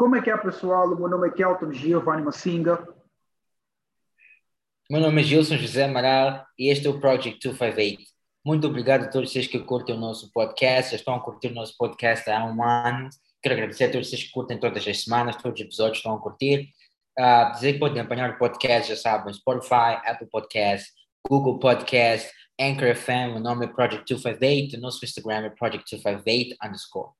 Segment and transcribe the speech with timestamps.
[0.00, 0.86] Como é que é, pessoal?
[0.86, 2.88] O meu nome é Kelton Giovanni Massinga.
[4.90, 8.02] Meu nome é Gilson José Amaral e este é o Project 258.
[8.42, 11.54] Muito obrigado a todos vocês que curtem o nosso podcast, já estão a curtir o
[11.54, 13.10] nosso podcast há um ano.
[13.42, 16.18] Quero agradecer a todos vocês que curtem todas as semanas, todos os episódios estão a
[16.18, 16.70] curtir.
[17.18, 20.90] Uh, dizer que podem acompanhar o podcast, já sabem, Spotify, Apple Podcast,
[21.28, 26.56] Google Podcast, Anchor FM, o nome é Project 258, o nosso Instagram é Project 258
[26.64, 27.19] underscore.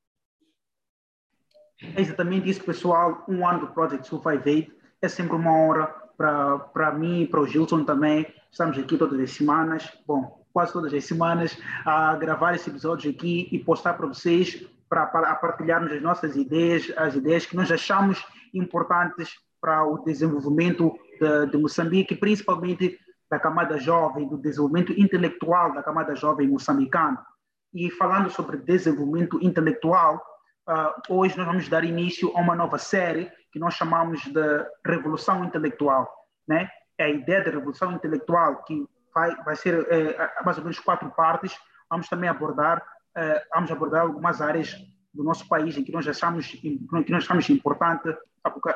[1.83, 3.25] É exatamente isso, pessoal.
[3.27, 7.85] Um ano do Project 258 é sempre uma honra para mim e para o Gilson
[7.85, 8.27] também.
[8.51, 13.49] Estamos aqui todas as semanas, bom, quase todas as semanas, a gravar esse episódio aqui
[13.51, 18.23] e postar para vocês, para, para partilharmos as nossas ideias, as ideias que nós achamos
[18.53, 22.99] importantes para o desenvolvimento de, de Moçambique, principalmente
[23.31, 27.25] da camada jovem, do desenvolvimento intelectual da camada jovem moçambicana.
[27.73, 30.21] E falando sobre desenvolvimento intelectual,
[30.71, 35.45] Uh, hoje nós vamos dar início a uma nova série que nós chamamos de Revolução
[35.45, 36.09] Intelectual.
[36.47, 36.71] Né?
[36.97, 41.11] É a ideia da Revolução Intelectual que vai, vai ser é, mais ou menos quatro
[41.11, 41.59] partes.
[41.91, 44.77] Vamos também abordar, é, vamos abordar algumas áreas
[45.13, 48.17] do nosso país em que nós achamos, que nós achamos importante,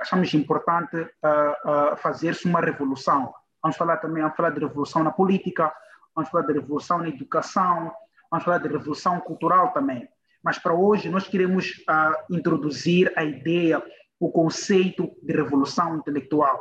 [0.00, 3.32] achamos importante uh, uh, fazer-se uma revolução.
[3.62, 5.72] Vamos falar também, vamos falar de revolução na política,
[6.12, 7.92] vamos falar de revolução na educação,
[8.28, 10.08] vamos falar de revolução cultural também.
[10.44, 13.82] Mas para hoje nós queremos uh, introduzir a ideia,
[14.20, 16.60] o conceito de revolução intelectual.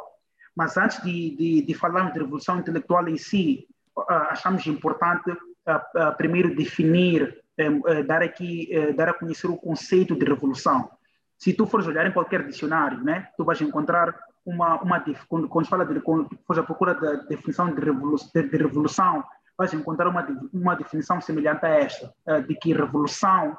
[0.55, 3.67] Mas antes de, de, de falarmos de revolução intelectual em si,
[3.97, 10.15] uh, achamos importante uh, primeiro definir, eh, dar aqui, eh, dar a conhecer o conceito
[10.15, 10.89] de revolução.
[11.37, 15.67] Se tu fores olhar em qualquer dicionário, né, tu vais encontrar uma, uma quando, quando
[15.67, 19.23] fala de, quando fores à procura da definição de revolução, de, de revolução
[19.55, 22.11] vais encontrar uma, uma definição semelhante a esta,
[22.47, 23.55] de que revolução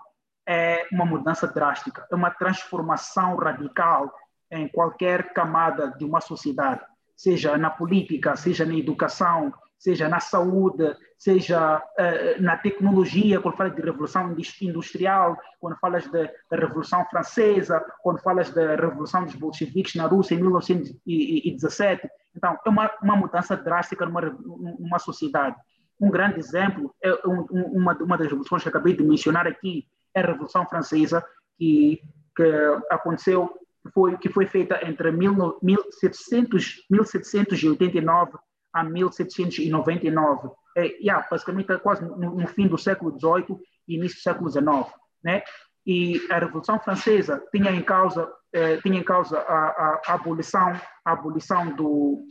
[0.47, 4.13] é uma mudança drástica, é uma transformação radical
[4.51, 6.83] em qualquer camada de uma sociedade,
[7.17, 13.75] seja na política, seja na educação, seja na saúde, seja uh, na tecnologia, quando falas
[13.75, 20.07] de revolução industrial, quando falas da Revolução Francesa, quando falas da Revolução dos Bolcheviques na
[20.07, 22.09] Rússia em 1917.
[22.35, 25.57] Então, é uma, uma mudança drástica numa, numa sociedade.
[26.01, 30.21] Um grande exemplo é um, uma, uma das revoluções que acabei de mencionar aqui, a
[30.21, 31.25] Revolução Francesa,
[31.59, 32.01] que,
[32.37, 32.43] que
[32.91, 33.53] aconteceu,
[33.93, 38.33] foi, que foi feita entre 1700, 1789
[38.73, 40.51] a 1799.
[40.77, 44.93] É, yeah, basicamente quase no, no, fim do século XVIII e início do século XIX.
[45.23, 45.43] Né?
[45.87, 50.73] E a Revolução Francesa tinha em causa, eh, tinha em causa a, a, a, abolição,
[51.05, 52.27] a abolição do,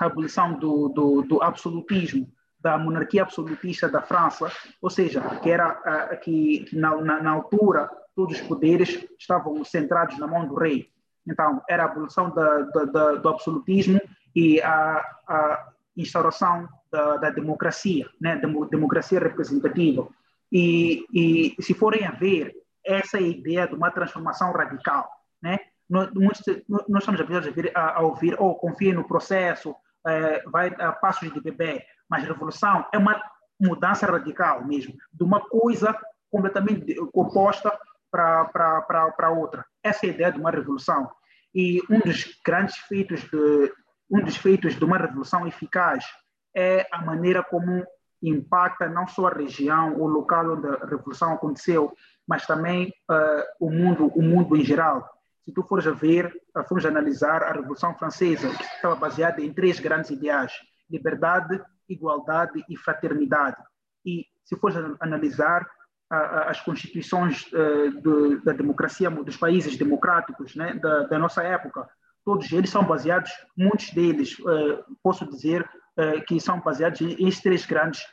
[0.00, 2.32] a abolição do, do, do absolutismo
[2.66, 4.50] da monarquia absolutista da França,
[4.82, 10.18] ou seja, que era uh, que na, na, na, altura todos os poderes estavam centrados
[10.18, 10.90] na mão do rei.
[11.24, 14.00] Então, era a abolição da, da, da, do absolutismo
[14.34, 14.96] e a,
[15.28, 18.40] a instauração da, democracia, né?
[18.68, 20.08] democracia representativa.
[20.50, 22.52] E, e, se forem a ver,
[22.84, 25.08] essa é ideia de uma transformação radical.
[25.40, 25.60] Né?
[25.88, 26.10] Nós,
[26.88, 29.74] nós estamos a, a, a ouvir, oh, confie no processo,
[30.06, 31.84] é, vai a passos de bebê.
[32.08, 33.20] Mas revolução é uma
[33.60, 35.96] mudança radical mesmo, de uma coisa
[36.30, 37.76] completamente oposta
[38.10, 39.64] para outra.
[39.82, 41.10] Essa é a ideia de uma revolução.
[41.54, 43.72] E um dos grandes feitos de
[44.10, 46.04] um dos feitos de uma revolução eficaz
[46.54, 47.84] é a maneira como
[48.22, 51.92] impacta não só a região, o local onde a revolução aconteceu,
[52.26, 55.08] mas também uh, o mundo, o mundo em geral.
[55.44, 56.32] Se tu fores a ver,
[56.68, 60.52] fomos analisar a Revolução Francesa, que estava baseada em três grandes ideais:
[60.90, 63.56] liberdade, igualdade e fraternidade.
[64.04, 65.66] E se for analisar
[66.08, 71.88] as constituições eh, da democracia dos países democráticos né, da, da, nossa época,
[72.24, 77.66] todos eles são baseados, muitos deles, eh, posso dizer, eh, que são baseados em três
[77.66, 78.04] grandes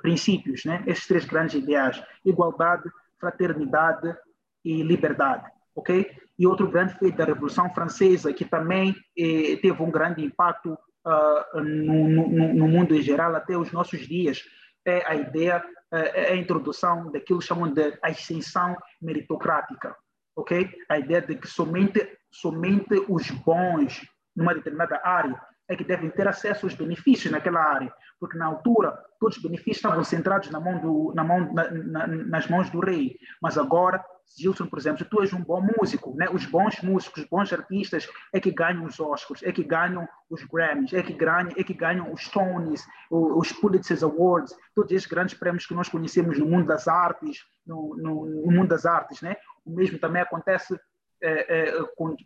[0.00, 2.88] princípios, né, estes três grandes ideais: igualdade,
[3.18, 4.16] fraternidade
[4.64, 5.44] e liberdade.
[5.74, 6.08] ok?
[6.38, 12.08] E outro grande feito da Revolução Francesa, que também teve um grande impacto uh, no,
[12.08, 14.44] no, no, mundo em geral até os nossos dias
[14.84, 19.96] é a ideia, é a introdução daquilo que chamam de ascensão meritocrática,
[20.36, 20.68] ok?
[20.88, 24.00] A ideia de que somente, somente os bons
[24.34, 28.96] numa determinada área é que devem ter acesso aos benefícios naquela área, porque na altura
[29.18, 32.80] todos os benefícios estavam centrados na mão do, na mão, na, na, nas mãos do
[32.80, 34.04] rei, mas agora
[34.38, 36.28] Gilson, por exemplo, tu és um bom músico, né?
[36.30, 40.42] os bons músicos, os bons artistas é que ganham os Oscars, é que ganham os
[40.44, 45.34] Grammys, é que ganham, é que ganham os Tonys, os Pulitzer Awards, todos esses grandes
[45.34, 49.36] prêmios que nós conhecemos no mundo das artes, no, no, no mundo das artes, né?
[49.64, 50.78] O mesmo também acontece
[51.22, 51.84] é, é,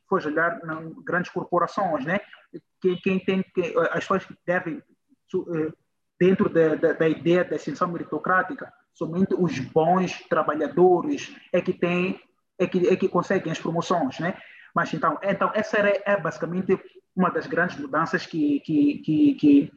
[0.08, 0.60] for olhar
[1.04, 2.20] grandes corporações, né?
[2.80, 5.72] Quem, quem tem que, as pessoas devem, é,
[6.18, 12.20] dentro da, da, da, ideia da ascensão meritocrática, somente os bons trabalhadores é que têm,
[12.58, 14.36] é que, é que conseguem as promoções, né?
[14.74, 16.78] Mas então, então essa era, é basicamente
[17.14, 19.72] uma das grandes mudanças que, que, que, que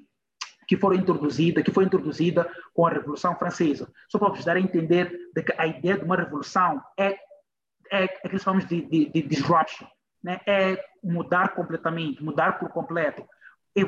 [0.68, 3.92] que foram introduzidas, que foi introduzida com a Revolução Francesa.
[4.10, 7.18] Só para vos dar a entender de que a ideia de uma revolução é,
[7.94, 9.88] é, é que chamamos de, de, de disruption,
[10.24, 10.42] né?
[10.48, 13.24] é mudar completamente, mudar por completo.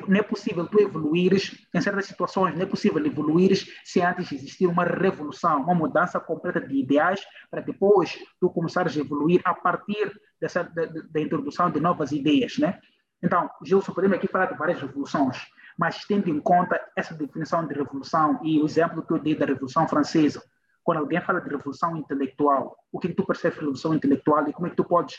[0.08, 4.66] Não é possível tu evoluires, em certas situações, não é possível evoluires se antes existir
[4.66, 10.12] uma revolução, uma mudança completa de ideais, para depois tu começares a evoluir a partir
[10.42, 12.80] dessa, da, da introdução de novas ideias, né?
[13.22, 15.38] Então, Gilson, podemos aqui falar de várias revoluções,
[15.78, 19.46] mas tendo em conta essa definição de revolução e o exemplo que eu dei da
[19.46, 20.42] Revolução Francesa,
[20.86, 24.48] quando alguém fala de revolução intelectual, o que, é que tu percebes de revolução intelectual
[24.48, 25.16] e como é que tu podes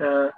[0.00, 0.32] uh,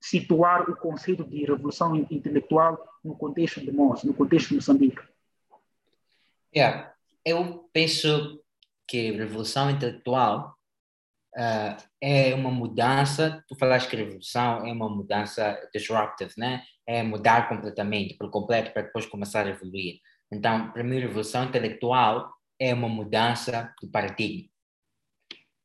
[0.00, 5.02] situar o conceito de revolução intelectual no contexto de nós, no contexto de Moçambique?
[6.56, 6.90] Yeah.
[7.22, 8.42] Eu penso
[8.86, 10.56] que revolução intelectual
[11.36, 16.62] uh, é uma mudança, tu falaste que revolução é uma mudança disruptive, né?
[16.86, 20.00] é mudar completamente, por completo, para depois começar a evoluir.
[20.32, 24.48] Então, para mim, revolução intelectual é uma mudança de paradigma.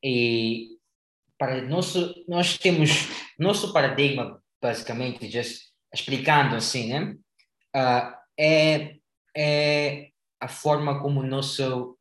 [0.03, 0.77] E
[1.37, 2.89] para nosso, nós temos
[3.39, 7.15] nosso paradigma, basicamente, just explicando assim, né?
[7.75, 8.95] Uh, é,
[9.35, 10.09] é
[10.39, 11.97] a forma como, nosso,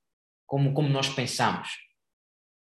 [0.47, 1.69] como, como nós pensamos.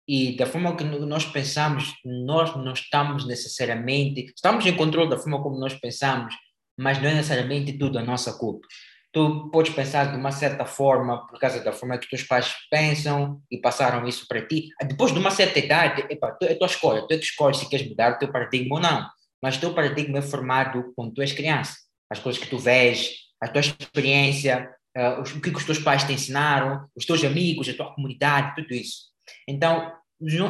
[0.07, 5.43] E da forma que nós pensamos, nós não estamos necessariamente, estamos em controle da forma
[5.43, 6.35] como nós pensamos,
[6.77, 8.67] mas não é necessariamente tudo a nossa culpa.
[9.13, 13.43] Tu podes pensar de uma certa forma, por causa da forma que teus pais pensam
[13.51, 14.71] e passaram isso para ti.
[14.87, 17.87] Depois de uma certa idade, epa, é tua escolha, tu é que escolhes se queres
[17.87, 19.07] mudar o teu paradigma ou não.
[19.43, 21.75] Mas o teu paradigma é formado quando tu és criança.
[22.11, 23.11] As coisas que tu vês,
[23.43, 27.75] a tua experiência, uh, o que os teus pais te ensinaram, os teus amigos, a
[27.75, 29.11] tua comunidade, tudo isso.
[29.49, 29.93] Então,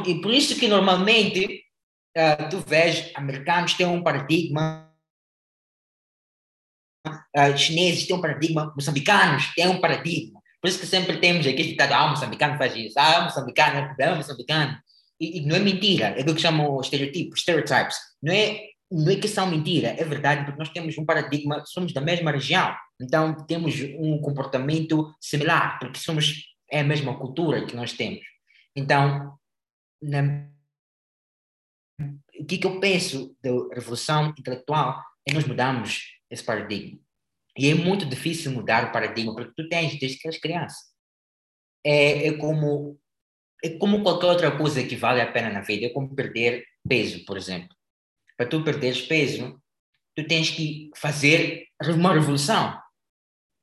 [0.07, 1.65] e por isso que normalmente
[2.17, 4.92] uh, tu vês americanos têm um paradigma,
[7.07, 10.41] uh, chineses têm um paradigma, moçambicanos têm um paradigma.
[10.61, 14.79] Por isso que sempre temos aqui ditado, ah, moçambicano faz isso, ah, moçambicano, é moçambicano.
[15.19, 17.97] E, e não é mentira, é aquilo que chamam estereotipos, stereotypes.
[18.23, 21.93] Não é, não é que são mentira, é verdade, porque nós temos um paradigma, somos
[21.93, 27.75] da mesma região, então temos um comportamento similar, porque somos, é a mesma cultura que
[27.75, 28.21] nós temos.
[28.77, 29.37] Então,
[30.01, 30.47] na,
[32.39, 36.03] o que, que eu penso da revolução intelectual é nós mudamos
[36.33, 36.99] esse paradigma.
[37.57, 40.79] E é muito difícil mudar o paradigma, porque tu tens desde que és criança.
[41.85, 42.99] É, é, como,
[43.63, 47.25] é como qualquer outra coisa que vale a pena na vida, é como perder peso,
[47.27, 47.77] por exemplo.
[48.37, 49.61] Para tu perderes peso,
[50.17, 52.81] tu tens que fazer uma revolução.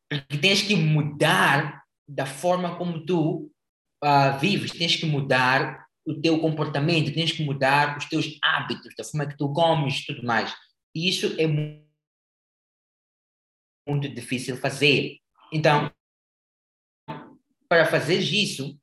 [0.07, 3.51] Porque tens que mudar da forma como tu
[4.03, 9.03] uh, vives, tens que mudar o teu comportamento, tens que mudar os teus hábitos, da
[9.03, 10.55] forma que tu comes, tudo mais.
[10.95, 11.88] E isso é muito
[13.97, 15.17] difícil fazer.
[15.51, 15.91] Então,
[17.67, 18.77] para fazer isso,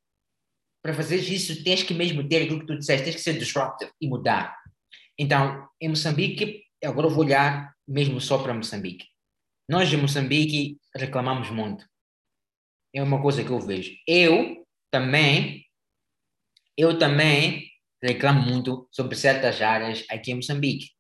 [0.83, 3.93] para fazer isso, tens que mesmo ter aquilo que tu disseste, tens que ser disruptive
[4.01, 4.57] e mudar.
[5.19, 9.07] Então, em Moçambique, agora eu vou olhar mesmo só para Moçambique.
[9.69, 11.87] Nós em Moçambique reclamamos muito.
[12.95, 13.93] É uma coisa que eu vejo.
[14.07, 15.67] Eu também
[16.77, 17.71] eu também
[18.03, 20.91] reclamo muito sobre certas áreas aqui em Moçambique.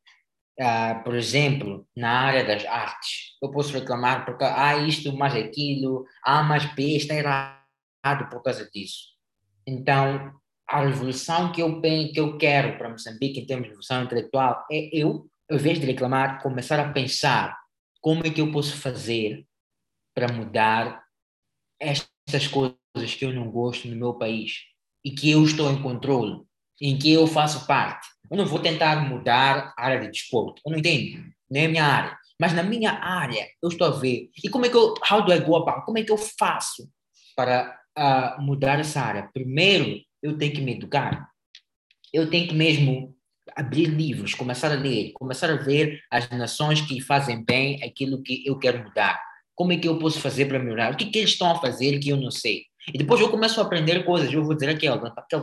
[0.59, 5.35] Uh, por exemplo, na área das artes, eu posso reclamar porque há ah, isto, mais
[5.35, 9.17] aquilo, há mais B, está errado por causa disso.
[9.67, 10.33] Então,
[10.69, 14.89] a revolução que eu, que eu quero para Moçambique em termos de revolução intelectual é
[14.93, 17.57] eu, ao invés de reclamar, começar a pensar
[18.01, 19.47] como é que eu posso fazer
[20.15, 21.05] para mudar
[21.79, 24.65] estas coisas que eu não gosto no meu país
[25.05, 26.43] e que eu estou em controle,
[26.81, 28.09] em que eu faço parte.
[28.31, 31.85] Eu não vou tentar mudar a área de desporto, eu não entendo, não é minha
[31.85, 32.19] área.
[32.41, 34.29] Mas na minha área, eu estou a ver.
[34.45, 35.85] E como é que eu, how do I go about?
[35.87, 36.89] Como é que eu faço
[37.35, 39.31] para uh, mudar essa área?
[39.33, 41.31] Primeiro, eu tenho que me educar.
[42.13, 43.17] Eu tenho que mesmo
[43.55, 48.43] abrir livros, começar a ler, começar a ver as nações que fazem bem aquilo que
[48.47, 49.21] eu quero mudar.
[49.55, 50.93] Como é que eu posso fazer para melhorar?
[50.93, 52.65] O que, que eles estão a fazer que eu não sei?
[52.93, 54.33] E depois eu começo a aprender coisas.
[54.33, 55.01] Eu vou dizer aqui, ó,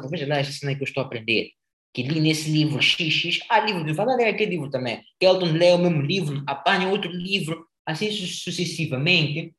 [0.10, 1.50] veja lá essa cena que eu estou a aprender.
[1.94, 3.40] Que li nesse livro XX.
[3.50, 5.04] Ah, livro de ler aquele livro também.
[5.20, 7.68] Kelton lê o mesmo livro, apanha outro livro.
[7.86, 9.54] Assim sucessivamente,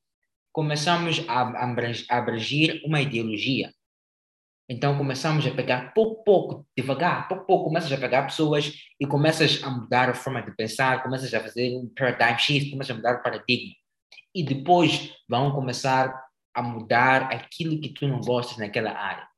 [0.53, 3.73] começamos a abrangir uma ideologia.
[4.69, 9.63] Então começamos a pegar pouco, pouco, devagar, pouco, pouco, começas a pegar pessoas e começas
[9.63, 13.17] a mudar a forma de pensar, começas a fazer um paradigm shift, começas a mudar
[13.17, 13.75] o paradigma.
[14.35, 16.19] E depois vão começar
[16.55, 19.29] a mudar aquilo que tu não gostas naquela área.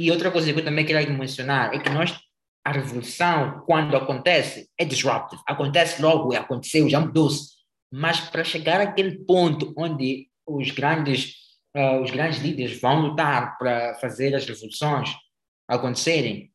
[0.00, 2.18] E outra coisa que eu também queria mencionar é que nós,
[2.64, 5.42] a revolução, quando acontece, é disruptive.
[5.46, 7.50] Acontece logo, aconteceu, já mudou-se.
[7.92, 11.34] Mas para chegar àquele ponto onde os grandes
[11.76, 15.10] uh, os grandes líderes vão lutar para fazer as revoluções
[15.68, 16.50] acontecerem,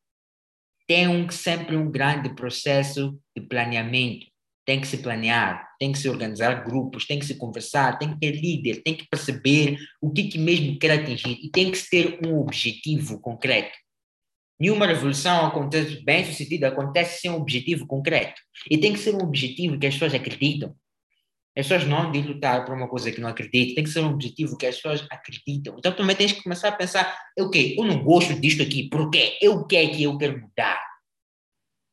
[0.88, 4.26] tem um, sempre um grande processo de planeamento.
[4.66, 8.20] Tem que se planear, tem que se organizar grupos, tem que se conversar, tem que
[8.20, 12.20] ter líder, tem que perceber o que, que mesmo quer atingir e tem que ter
[12.26, 13.78] um objetivo concreto.
[14.60, 18.42] Nenhuma revolução acontece bem sucedida, acontece sem um objetivo concreto.
[18.72, 20.74] E tem que ser um objetivo que as pessoas acreditam.
[21.58, 24.10] As pessoas não de lutar por uma coisa que não acreditam, tem que ser um
[24.10, 25.76] objetivo que as pessoas acreditam.
[25.78, 29.38] Então também tens que começar a pensar, ok, eu não gosto disto aqui, por quê?
[29.42, 30.82] Eu quero que eu quero mudar.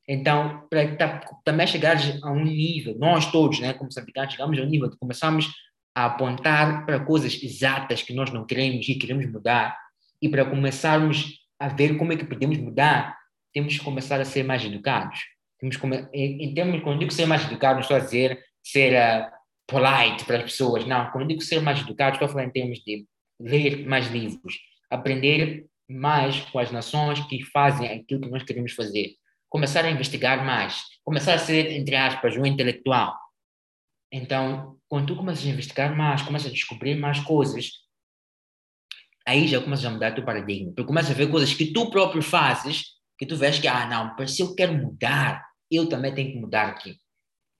[0.08, 4.66] Então, para também chegar a um nível, nós todos, né, como sabitantes, chegamos a um
[4.66, 5.46] nível de começarmos
[5.94, 9.76] a apontar para coisas exatas que nós não queremos e queremos mudar,
[10.20, 13.16] e para começarmos a ver como é que podemos mudar,
[13.52, 15.20] temos que começar a ser mais educados.
[15.58, 15.78] Temos
[16.12, 19.30] em, em termos, quando digo ser mais educado, não estou a dizer ser uh,
[19.66, 20.86] polite para as pessoas.
[20.86, 23.06] Não, quando digo ser mais educado, estou a falar em termos de
[23.40, 24.58] ler mais livros,
[24.90, 29.14] aprender mais com as nações que fazem aquilo que nós queremos fazer,
[29.52, 33.14] começar a investigar mais, começar a ser, entre aspas, um intelectual.
[34.10, 37.70] Então, quando tu começas a investigar mais, começas a descobrir mais coisas,
[39.26, 40.72] aí já começas a mudar teu paradigma.
[40.74, 44.26] Tu começas a ver coisas que tu próprio fazes, que tu vês que, ah, não,
[44.26, 46.96] se eu quero mudar, eu também tenho que mudar aqui.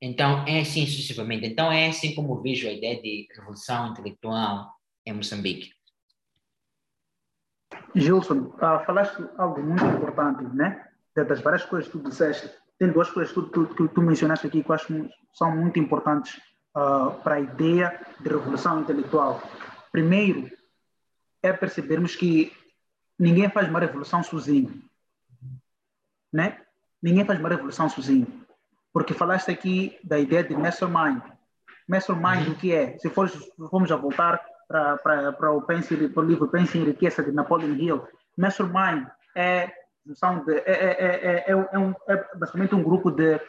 [0.01, 1.47] Então, é assim sucessivamente.
[1.47, 4.73] Então, é assim como vejo a ideia de revolução intelectual
[5.05, 5.71] em Moçambique.
[7.95, 10.92] Gilson, uh, falaste algo muito importante, né?
[11.15, 14.63] Das várias coisas que tu disseste, tem duas coisas que tu, que tu mencionaste aqui
[14.63, 16.41] que eu acho que são muito importantes
[16.75, 19.43] uh, para a ideia de revolução intelectual.
[19.91, 20.51] Primeiro,
[21.43, 22.53] é percebermos que
[23.19, 24.83] ninguém faz uma revolução sozinho,
[26.33, 26.59] né?
[27.03, 28.43] Ninguém faz uma revolução sozinho
[28.93, 31.23] porque falaste aqui da ideia de mastermind.
[31.89, 32.99] Mastermind, o que é?
[32.99, 33.33] Se formos,
[33.71, 35.81] formos a voltar para o, para
[36.17, 39.73] o livro Pense em Riqueza, de Napoleon Hill, mastermind é,
[40.15, 43.41] são de, é, é, é, um, é basicamente um grupo de,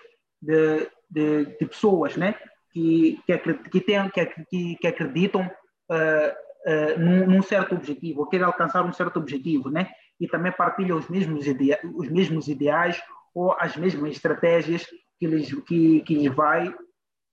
[0.42, 2.36] de, de, de pessoas né?
[2.72, 3.38] que, que,
[3.70, 4.10] que, tem,
[4.50, 5.50] que, que acreditam
[5.90, 6.30] uh,
[6.70, 9.90] uh, num, num, certo objetivo, ou querem alcançar um certo objetivo, né?
[10.20, 13.02] e também partilham os mesmos, idea, os mesmos ideais
[13.34, 14.86] ou as mesmas estratégias
[15.20, 16.74] que lhes, que, que lhes, vai,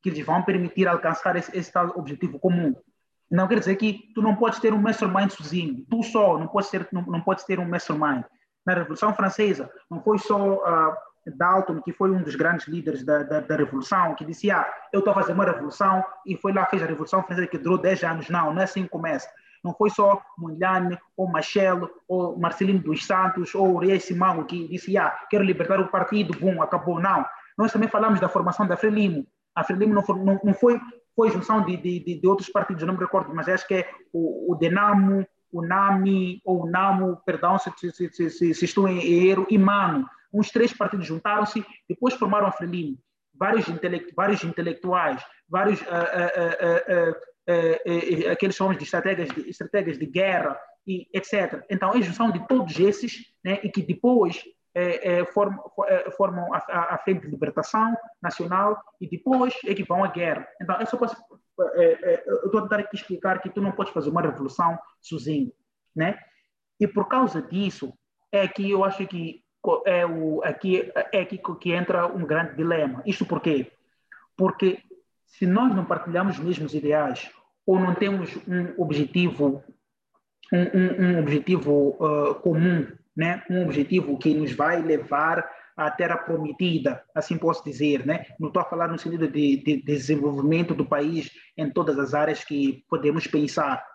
[0.02, 2.74] que lhes vão permitir alcançar esse, esse tal objetivo comum.
[3.30, 6.70] Não quer dizer que tu não podes ter um mastermind sozinho, tu só não podes
[6.70, 8.24] ter, não, não podes ter um mastermind.
[8.66, 10.94] Na Revolução Francesa, não foi só uh,
[11.36, 15.00] Dalton, que foi um dos grandes líderes da, da, da Revolução, que disse: Ah, eu
[15.00, 18.02] estou a fazer uma revolução, e foi lá, fez a Revolução Francesa que durou 10
[18.04, 18.28] anos.
[18.28, 19.28] Não, não é assim que começa.
[19.62, 24.96] Não foi só Mondlane, ou Machel, ou Marcelino dos Santos, ou Reis Simão que disse:
[24.96, 27.00] Ah, quero libertar o partido, bom, acabou.
[27.00, 27.24] Não.
[27.56, 29.26] Nós também falamos da formação da Frelimo.
[29.54, 30.80] A Frelimo não, não, não foi,
[31.14, 34.52] foi junção de, de, de, outros partidos, não me recordo, mas acho que é o,
[34.52, 39.46] o Denamo, o NAMI, ou o NAMO, perdão se, se, se, se, estou em erro,
[39.50, 40.08] e MANO.
[40.32, 42.98] Uns três partidos juntaram-se, depois formaram a Frelimo.
[43.34, 47.10] Vários, intele vários intelectuais, vários uh, uh,
[47.50, 51.64] uh, aqueles homens de estratégias, de estratégias de guerra, e etc.
[51.70, 54.42] Então, é junção de todos esses, né, e que depois
[54.74, 56.58] é, é, formam, é, formam a,
[56.94, 60.46] a, Frente de Libertação Nacional e depois é que vão à guerra.
[60.60, 61.10] Então, é só para,
[61.74, 64.78] é, é, eu estou a tentar aqui explicar que tu não podes fazer uma revolução
[65.00, 65.52] sozinho,
[65.94, 66.18] né?
[66.78, 67.92] E por causa disso,
[68.32, 69.42] é que eu acho que
[69.84, 73.02] é, o, aqui, é aqui que entra um grande dilema.
[73.04, 73.70] Isto por quê?
[74.36, 74.82] Porque
[75.26, 77.30] se nós não partilhamos os mesmos ideais
[77.66, 79.62] ou não temos um objetivo
[80.52, 82.86] um, um, um objetivo uh, comum
[83.20, 85.46] né, um objetivo que nos vai levar
[85.76, 88.24] à terra prometida, assim posso dizer, né?
[88.38, 92.42] Não estou a falar no sentido de, de, desenvolvimento do país em todas as áreas
[92.42, 93.86] que podemos pensar,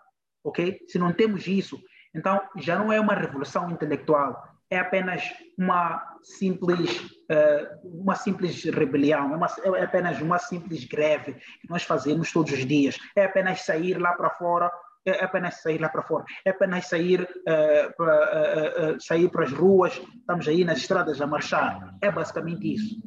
[0.44, 0.78] ok?
[0.86, 1.76] Se não temos isso,
[2.14, 4.40] então já não é uma revolução intelectual,
[4.70, 5.24] é apenas
[5.58, 11.82] uma simples, uh, uma simples rebelião, é, uma, é apenas uma simples greve que nós
[11.82, 14.70] fazemos todos os dias, é apenas sair lá para fora
[15.06, 19.44] é apenas sair lá para fora, é apenas sair, uh, para, uh, uh, sair para
[19.44, 21.94] as ruas, estamos aí nas estradas a marchar.
[22.02, 23.00] É basicamente isso.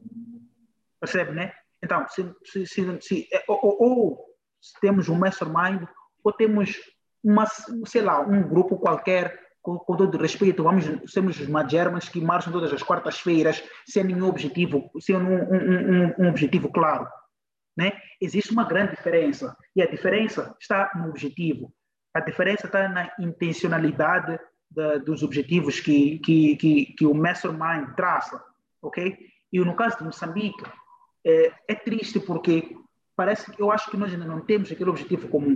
[0.99, 1.53] Percebe, né?
[1.83, 4.25] Então, se, se, se, se é, ou, ou, ou,
[4.81, 5.83] temos um mastermind,
[6.23, 6.75] ou temos
[7.23, 7.45] uma,
[7.85, 12.51] sei lá, um grupo qualquer com, com todo respeito, vamos sermos os Magermans que marcham
[12.51, 17.07] todas as quartas-feiras sem nenhum objetivo, sem um, um, um, um objetivo claro.
[17.77, 17.93] Né?
[18.19, 21.73] Existe uma grande diferença e a diferença está no objetivo.
[22.19, 24.37] A diferença está na intencionalidade
[24.69, 28.43] da, dos objetivos que, que, que, que o mastermind traça,
[28.81, 29.17] ok?
[29.53, 30.61] E no caso de Moçambique,
[31.25, 32.75] é, é triste porque
[33.15, 35.55] parece que eu acho que nós ainda não temos aquele objetivo comum.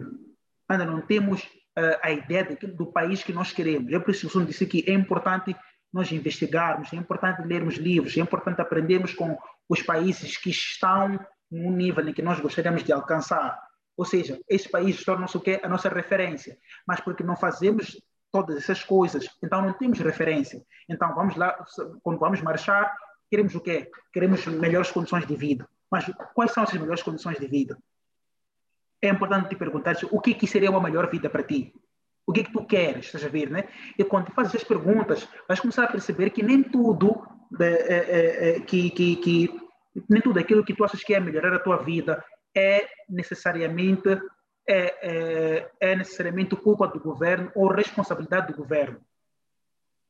[0.70, 3.91] Ainda não temos uh, a ideia de, do país que nós queremos.
[3.91, 5.53] É por isso que eu disse que é importante
[5.91, 11.20] nós investigarmos, é importante lermos livros, é importante aprendermos com os países que estão
[11.51, 13.62] no nível em que nós gostaríamos de alcançar.
[13.95, 15.59] Ou seja, esses países tornam-se o quê?
[15.63, 16.57] A nossa referência.
[16.88, 20.65] Mas porque não fazemos todas essas coisas, então não temos referência.
[20.89, 21.55] Então vamos lá,
[22.01, 22.91] quando vamos marchar,
[23.29, 23.91] queremos o quê?
[24.12, 25.69] Queremos melhores condições de vida.
[25.91, 27.77] Mas quais são essas melhores condições de vida?
[29.00, 31.71] É importante te perguntar o que, que seria uma melhor vida para ti.
[32.25, 33.65] O que, que tu queres, estás a ver, né?
[34.00, 37.21] E quando fazes essas perguntas, vais começar a perceber que nem tudo
[37.59, 39.62] é, é, é, que, que, que
[40.09, 42.23] nem tudo aquilo que tu achas que é melhorar a tua vida
[42.55, 44.10] é necessariamente
[44.67, 49.00] é, é, é necessariamente culpa do governo ou responsabilidade do governo.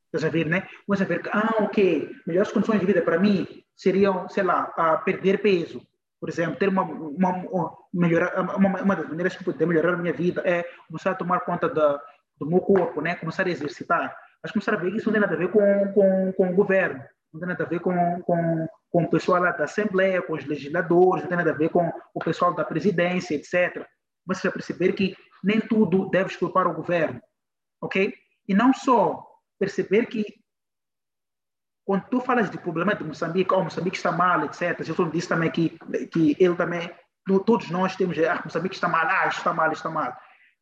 [0.05, 0.67] Estás a ver, né?
[0.87, 4.97] A ver que, ah, ok, melhores condições de vida para mim seriam, sei lá, a
[4.97, 5.81] perder peso.
[6.19, 9.97] Por exemplo, ter uma, uma, uma, melhorar, uma, uma das maneiras que poder melhorar a
[9.97, 11.99] minha vida é começar a tomar conta da,
[12.37, 13.15] do meu corpo, né?
[13.15, 14.15] Começar a exercitar.
[14.41, 16.55] Mas começar a ver que isso não tem nada a ver com, com, com o
[16.55, 20.33] governo, não tem nada a ver com, com, com o pessoal lá da Assembleia, com
[20.33, 23.87] os legisladores, não tem nada a ver com o pessoal da presidência, etc.
[24.27, 27.19] Você vai perceber que nem tudo deve culpar o governo,
[27.81, 28.13] ok?
[28.47, 30.23] E não só perceber que
[31.83, 34.79] quando tu falas de problema de Moçambique, oh, Moçambique está mal, etc.
[34.87, 35.75] Eu disse também que,
[36.11, 36.89] que ele também,
[37.47, 40.15] todos nós temos, ah, Moçambique está mal, ah, está mal, está mal.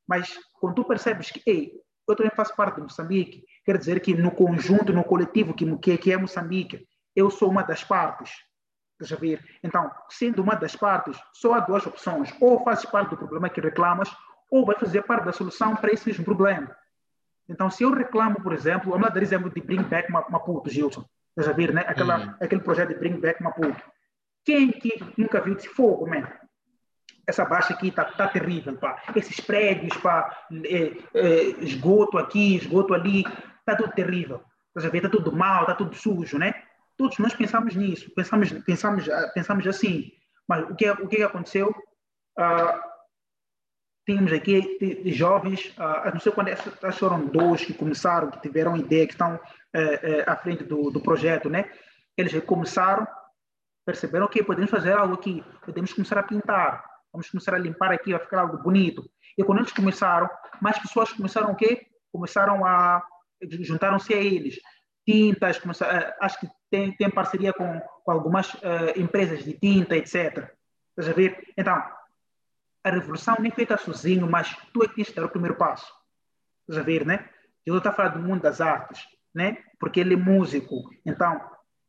[0.07, 1.73] Mas quando tu percebes que, ei,
[2.07, 6.13] eu também faço parte de Moçambique, quer dizer que no conjunto, no coletivo que, que
[6.13, 8.31] é Moçambique, eu sou uma das partes.
[8.99, 9.43] Deixa ver.
[9.63, 12.33] Então, sendo uma das partes, só há duas opções.
[12.39, 14.15] Ou fazes parte do problema que reclamas,
[14.49, 16.75] ou vai fazer parte da solução para esse mesmo problema.
[17.49, 21.03] Então, se eu reclamo, por exemplo, vamos lá dar exemplo de Bring Back Maputo, Gilson.
[21.35, 21.83] Deixa ver, né?
[21.87, 22.35] Aquela, uhum.
[22.39, 23.81] Aquele projeto de Bring Back Maputo.
[24.45, 26.27] Quem que nunca viu esse fogo, man?
[27.27, 29.01] Essa baixa aqui está tá terrível, pá.
[29.15, 33.23] Esses prédios, pá, é, é, esgoto aqui, esgoto ali,
[33.59, 34.43] está tudo terrível.
[34.75, 36.53] Deixa ver, está tudo mal, está tudo sujo, né?
[37.01, 40.11] Todos nós pensamos nisso, pensamos, pensamos, pensamos assim.
[40.47, 41.69] Mas o que, o que aconteceu?
[42.37, 42.79] Uh,
[44.05, 48.39] tínhamos aqui de, de jovens, uh, não sei acho que foram dois que começaram, que
[48.39, 51.71] tiveram ideia, que estão uh, uh, à frente do, do projeto, né?
[52.15, 53.07] Eles começaram,
[53.83, 58.11] perceberam que podemos fazer algo aqui, podemos começar a pintar, vamos começar a limpar aqui,
[58.11, 59.09] vai ficar algo bonito.
[59.35, 60.29] E quando eles começaram,
[60.61, 61.87] mais pessoas começaram o quê?
[62.11, 63.03] Começaram a
[63.41, 64.59] juntaram-se a eles.
[65.03, 69.95] Tintas, começaram, eh, acho que tem, tem parceria com, com algumas uh, empresas de tinta,
[69.95, 70.49] etc.
[70.89, 71.43] Estás a ver?
[71.57, 71.75] Então,
[72.83, 75.55] a revolução nem é feita sozinho, mas tu é que tens que dar o primeiro
[75.55, 75.93] passo.
[76.61, 77.29] Estás a ver, né?
[77.65, 79.05] Estou a falar do mundo das artes,
[79.35, 79.57] né?
[79.79, 80.89] Porque ele é músico.
[81.05, 81.39] Então,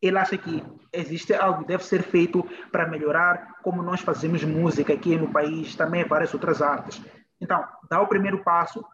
[0.03, 4.93] ele acha que existe algo que deve ser feito para melhorar como nós fazemos música
[4.93, 7.01] aqui no país, também várias outras artes.
[7.41, 8.85] Então, dá o primeiro passo,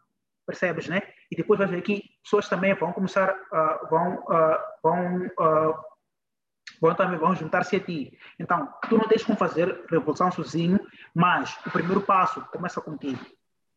[0.49, 1.03] percebes, né?
[1.31, 5.75] E depois vai ver que pessoas também vão começar, uh, vão, uh, vão uh,
[6.81, 8.19] vão também vão juntar-se a ti.
[8.41, 10.81] Então, tu não tens como fazer revolução sozinho,
[11.15, 13.19] mas o primeiro passo começa contigo.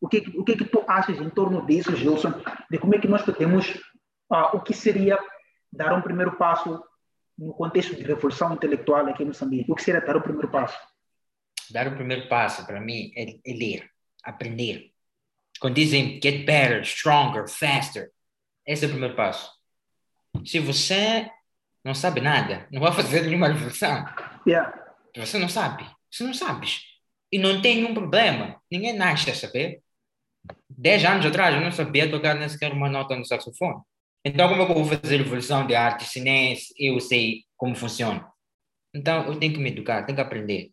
[0.00, 2.32] O que, o que, que tu achas em torno disso, Gilson,
[2.70, 3.68] de como é que nós podemos,
[4.30, 5.18] uh, o que seria
[5.70, 6.82] dar um primeiro passo
[7.38, 9.70] no contexto de revolução intelectual aqui em Moçambique?
[9.70, 10.78] O que seria dar o primeiro passo?
[11.70, 13.90] Dar o primeiro passo, para mim, é, é ler,
[14.24, 14.91] aprender.
[15.62, 18.10] Quando dizem get better, stronger, faster,
[18.66, 19.48] esse é o primeiro passo.
[20.44, 21.30] Se você
[21.84, 24.04] não sabe nada, não vai fazer nenhuma revolução.
[24.44, 24.96] Yeah.
[25.16, 26.80] Você não sabe, você não sabes.
[27.30, 29.80] E não tem nenhum problema, ninguém nasce a saber.
[30.68, 33.82] Dez anos atrás eu não sabia tocar nem sequer uma nota no saxofone.
[34.24, 37.76] Então como é que eu vou fazer revolução de arte se nem eu sei como
[37.76, 38.28] funciona?
[38.92, 40.72] Então eu tenho que me educar, tenho que aprender.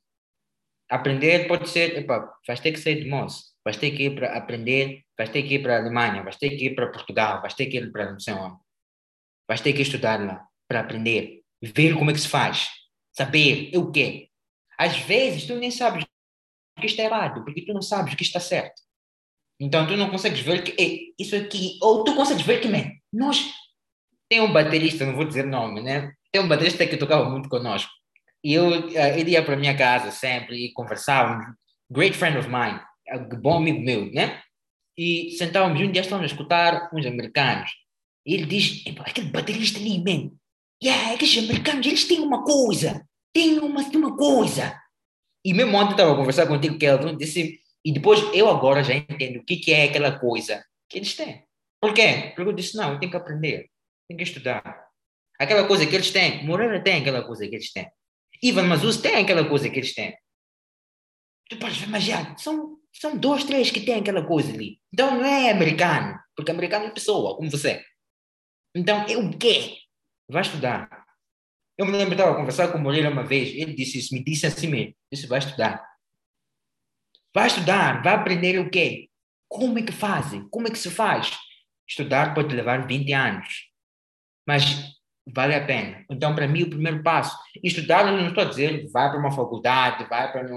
[0.90, 4.38] Aprender pode ser, epa, vais ter que sair de moço, vais ter que ir para
[4.38, 7.54] aprender, vais ter que ir para a Alemanha, vais ter que ir para Portugal, vais
[7.54, 8.58] ter que ir para não sei onde.
[9.48, 12.70] Vais ter que estudar lá para aprender, ver como é que se faz,
[13.12, 14.30] saber o quê.
[14.78, 16.06] Às vezes tu nem sabes
[16.80, 18.82] que está errado, porque tu não sabes que está certo.
[19.60, 23.52] Então tu não consegues ver que isso aqui, ou tu consegues ver que, man, nós
[24.30, 26.14] tem um baterista, não vou dizer nome, né?
[26.32, 27.92] Tem um baterista que tocava muito conosco.
[28.44, 31.46] E eu, eh, ele ia para a minha casa sempre e conversávamos.
[31.92, 32.80] Great friend of mine,
[33.18, 34.42] bom amigo meu, né?
[34.98, 37.72] E sentávamos um dia estávamos a escutar uns americanos
[38.26, 40.32] E ele diz, aquele baterista ali, man,
[40.84, 44.78] yeah, aqueles americanos, eles têm uma coisa, têm uma, uma coisa.
[45.44, 49.38] E mesmo ontem estava a conversar contigo, Kelvin, disse, e depois eu agora já entendo
[49.38, 51.44] o que, que é aquela coisa que eles têm.
[51.82, 52.34] Por quê?
[52.36, 53.70] Porque eu disse, não, eu tenho que aprender,
[54.08, 54.88] tenho que estudar.
[55.40, 57.90] Aquela coisa que eles têm, Moreira tem aquela coisa que eles têm.
[58.44, 60.14] Ivan Mazus tem aquela coisa que eles têm.
[61.50, 64.80] Tu podes ver, mas já, são, são dois, três que têm aquela coisa ali.
[64.94, 67.84] Então não é americano, porque americano é pessoa, como você.
[68.76, 69.78] Então, é o quê?
[70.30, 71.06] Vai estudar.
[71.78, 74.24] Eu me lembro, estava a conversar com o Moreira uma vez, ele disse isso, me
[74.24, 75.84] disse assim mesmo, disse, vai estudar.
[77.34, 79.10] Vai estudar, vai aprender o quê?
[79.48, 80.48] Como é que fazem?
[80.50, 81.38] Como é que se faz?
[81.88, 83.70] Estudar pode levar 20 anos,
[84.48, 84.94] mas
[85.28, 86.06] vale a pena.
[86.10, 89.32] Então, para mim, o primeiro passo, estudar, eu não estou a dizer, vai para uma
[89.32, 90.48] faculdade, vai para...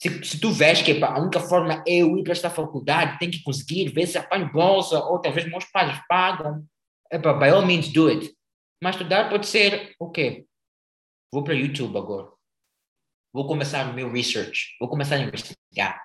[0.00, 3.30] Se, se tu vês que a única forma é eu ir para esta faculdade, tem
[3.30, 6.64] que conseguir, ver se apanho bolsa, ou talvez meus pais pagam,
[7.10, 8.32] Epa, by all means do it.
[8.82, 10.44] Mas estudar pode ser, ok,
[11.32, 12.28] vou para o YouTube agora.
[13.32, 14.76] Vou começar o meu research.
[14.78, 16.00] Vou começar a investigar.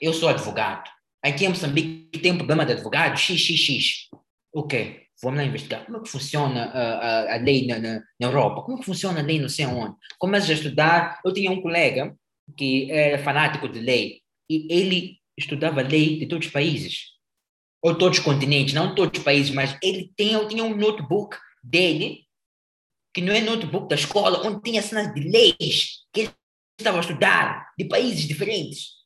[0.00, 0.90] Eu sou advogado.
[1.22, 4.08] Aqui em Moçambique tem um problema de advogado, xxx.
[4.54, 5.84] Ok, vamos lá investigar.
[5.84, 8.62] Como é que funciona a, a, a lei na, na, na, Europa?
[8.62, 9.96] Como é que funciona a lei não sei onde?
[10.18, 11.20] Começo a estudar.
[11.24, 12.16] Eu tinha um colega
[12.56, 17.16] que era fanático de lei e ele estudava lei de todos os países
[17.82, 22.24] ou todos os continentes, não todos os países, mas ele tem, tinha um notebook dele,
[23.14, 26.30] que não é notebook da escola, onde tinha cenas de leis que ele
[26.78, 28.96] estava a estudar, de países diferentes.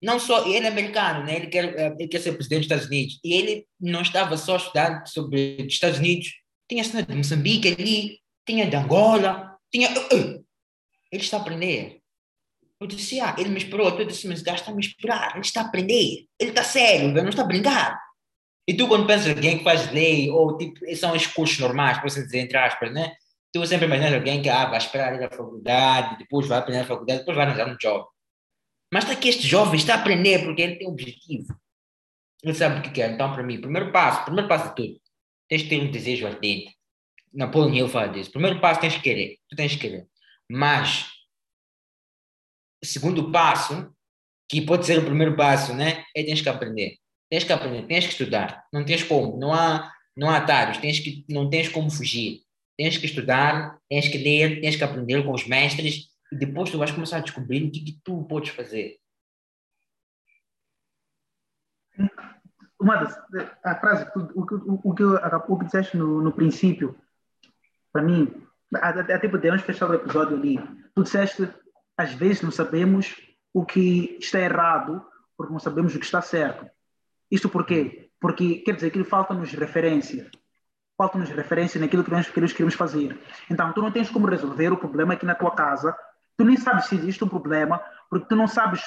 [0.00, 1.36] Não só, ele é americano, né?
[1.36, 4.54] ele, quer, eh, ele quer ser presidente dos Estados Unidos, e ele não estava só
[4.54, 6.34] a estudar sobre os Estados Unidos,
[6.70, 9.90] tinha cenas de Moçambique ali, tinha de Angola, tinha...
[9.90, 10.44] Uh, uh.
[11.10, 11.97] Ele está a aprender.
[12.80, 13.88] Eu disse, ah, ele me esperou.
[13.98, 15.32] Eu disse, mas o gajo está a me esperar.
[15.32, 16.26] Ele está a aprender.
[16.38, 18.00] Ele está sério, ele não está a brincar.
[18.68, 21.98] E tu, quando pensas em alguém que faz lei, ou tipo, são os cursos normais,
[21.98, 23.14] para você dizer, entre aspas, né?
[23.50, 26.84] Tu sempre imaginas alguém que ah, vai esperar ir à faculdade, depois vai aprender na
[26.84, 28.06] faculdade, depois vai arranjar um job.
[28.92, 31.58] Mas está aqui este jovem, está a aprender porque ele tem um objetivo.
[32.42, 33.10] Ele sabe o que quer.
[33.10, 35.00] Então, para mim, primeiro passo, primeiro passo de tudo,
[35.48, 36.76] tens que ter um desejo ardente.
[37.32, 38.30] Napoleon Hill fala disso.
[38.30, 39.38] Primeiro passo, tens que querer.
[39.48, 40.06] Tu tens que querer.
[40.48, 41.06] Mas
[42.82, 43.92] segundo passo,
[44.48, 46.04] que pode ser o primeiro passo, né?
[46.16, 46.96] É tens que aprender.
[47.30, 48.64] Tens que aprender, tens que estudar.
[48.72, 52.42] Não tens como, não há, não há atalhos, tens que, não tens como fugir.
[52.76, 56.78] Tens que estudar, tens que ler, tens que aprender com os mestres e depois tu
[56.78, 58.98] vais começar a descobrir o que, que tu podes fazer.
[62.80, 63.18] Uma das,
[63.64, 66.96] a frase, o, o, o, que, o que disseste no, no princípio,
[67.92, 68.32] para mim,
[68.74, 70.58] até podemos fechar o episódio ali.
[70.94, 71.48] Tu disseste
[71.98, 73.16] às vezes não sabemos
[73.52, 75.04] o que está errado,
[75.36, 76.64] porque não sabemos o que está certo.
[77.28, 78.10] Isto por quê?
[78.20, 80.30] Porque quer dizer que falta-nos referência.
[80.96, 83.20] Falta-nos referência naquilo que nós queremos fazer.
[83.50, 85.96] Então, tu não tens como resolver o problema aqui na tua casa.
[86.36, 88.80] Tu nem sabes se existe um problema, porque tu não sabes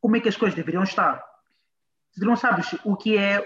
[0.00, 1.24] como é que as coisas deveriam estar.
[2.14, 3.44] Tu não sabes o que é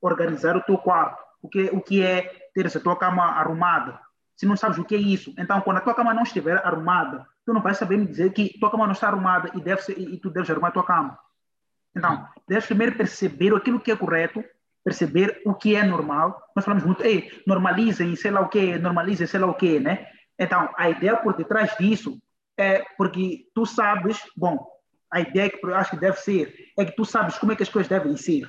[0.00, 3.98] organizar o teu quarto, o que, o que é ter a tua cama arrumada.
[4.36, 7.26] Se não sabes o que é isso, então quando a tua cama não estiver arrumada,
[7.44, 9.98] tu não vais saber me dizer que tua cama não está arrumada e, deve ser,
[9.98, 11.18] e tu deves arrumar a tua cama.
[11.94, 14.42] Então, deves primeiro perceber aquilo que é correto,
[14.84, 16.40] perceber o que é normal.
[16.56, 20.06] Nós falamos muito, ei, normalizem, sei lá o quê, normalizem, sei lá o quê, né?
[20.38, 22.18] Então, a ideia por detrás disso
[22.56, 24.66] é porque tu sabes, bom,
[25.10, 27.62] a ideia que eu acho que deve ser é que tu sabes como é que
[27.62, 28.46] as coisas devem ser.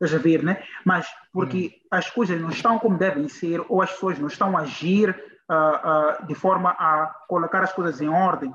[0.00, 0.62] Estás a ver, né?
[0.84, 1.86] Mas porque hum.
[1.90, 5.14] as coisas não estão como devem ser, ou as pessoas não estão a agir
[5.50, 8.52] uh, uh, de forma a colocar as coisas em ordem,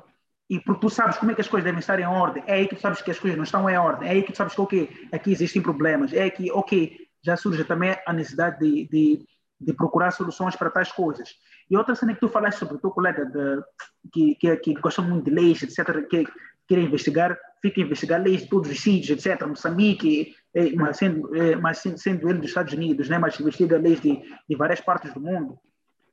[0.50, 2.68] e porque tu sabes como é que as coisas devem estar em ordem, é aí
[2.68, 4.54] que tu sabes que as coisas não estão em ordem, é aí que tu sabes
[4.54, 9.26] que, ok, aqui existem problemas, é que, ok, já surge também a necessidade de, de,
[9.60, 11.30] de procurar soluções para tais coisas.
[11.70, 13.64] E outra cena que tu falaste sobre o teu colega de,
[14.12, 16.28] que, que, que gosta muito de leis, etc., que
[16.68, 21.34] quer investigar, fica a investigar leis de todos os sítios, etc., Moçambique, eh, mas, sendo,
[21.34, 25.14] eh, mas sendo ele dos Estados Unidos, né, mas investiga leis de, de várias partes
[25.14, 25.58] do mundo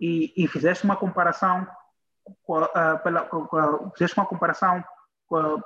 [0.01, 1.67] e, e fizeste uma comparação
[2.43, 4.83] com uh, pela, com fizeste uma comparação
[5.27, 5.63] com a,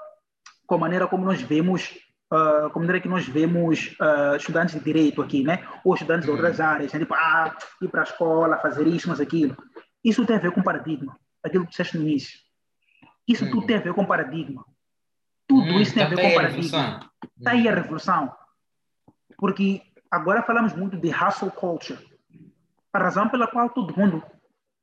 [0.67, 1.99] com a, maneira como nós vemos
[2.33, 5.67] uh, como maneira que nós vemos uh, estudantes de direito aqui, né?
[5.85, 6.35] Ou estudantes uhum.
[6.35, 7.01] de outras áreas, né?
[7.01, 9.57] tipo, ah, ir para a escola, fazer isso, mas aquilo.
[10.03, 12.39] Isso tem a ver com paradigma, aquilo que disseste no início.
[13.29, 13.51] Isso uhum.
[13.51, 14.65] tudo tem a ver com paradigma.
[15.47, 17.11] Tudo uhum, isso tem a ver com paradigma.
[17.39, 18.33] Está aí a revolução.
[19.37, 22.12] Porque agora falamos muito de hustle culture
[22.93, 24.23] a razão pela qual todo mundo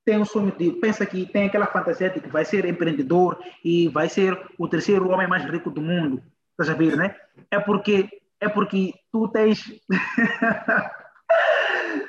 [0.06, 3.88] tem o sonho de, pensa que tem aquela fantasia de que vai ser empreendedor e
[3.90, 6.24] vai ser o terceiro homem mais rico do mundo.
[6.52, 7.16] Estás a ver, né?
[7.52, 9.64] É porque, é porque tu tens.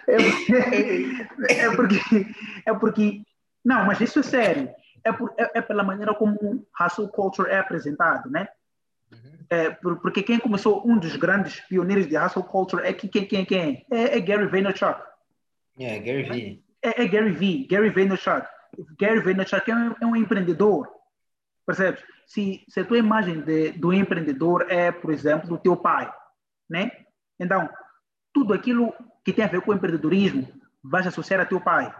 [0.06, 2.26] É porque, é porque,
[2.66, 3.22] é porque,
[3.64, 4.70] não, mas isso é sério.
[5.04, 8.48] É, por, é, é pela maneira como hustle culture é apresentado, né?
[9.12, 9.32] Uhum.
[9.48, 13.86] É, porque quem começou, um dos grandes pioneiros de hustle culture é quem, quem, quem?
[13.90, 15.00] É, é Gary Vaynerchuk.
[15.80, 16.62] É, Gary V.
[16.82, 18.46] É, é, Gary V, Gary Vaynerchuk.
[18.98, 20.88] Gary Vaynerchuk é um, é um empreendedor,
[21.66, 22.04] percebes?
[22.26, 26.12] Se, se a tua imagem de, do empreendedor é, por exemplo, do teu pai,
[26.68, 26.90] né?
[27.38, 27.68] Então,
[28.32, 28.92] tudo aquilo
[29.24, 30.46] que tem a ver com o empreendedorismo
[30.84, 31.92] vai associar a teu pai.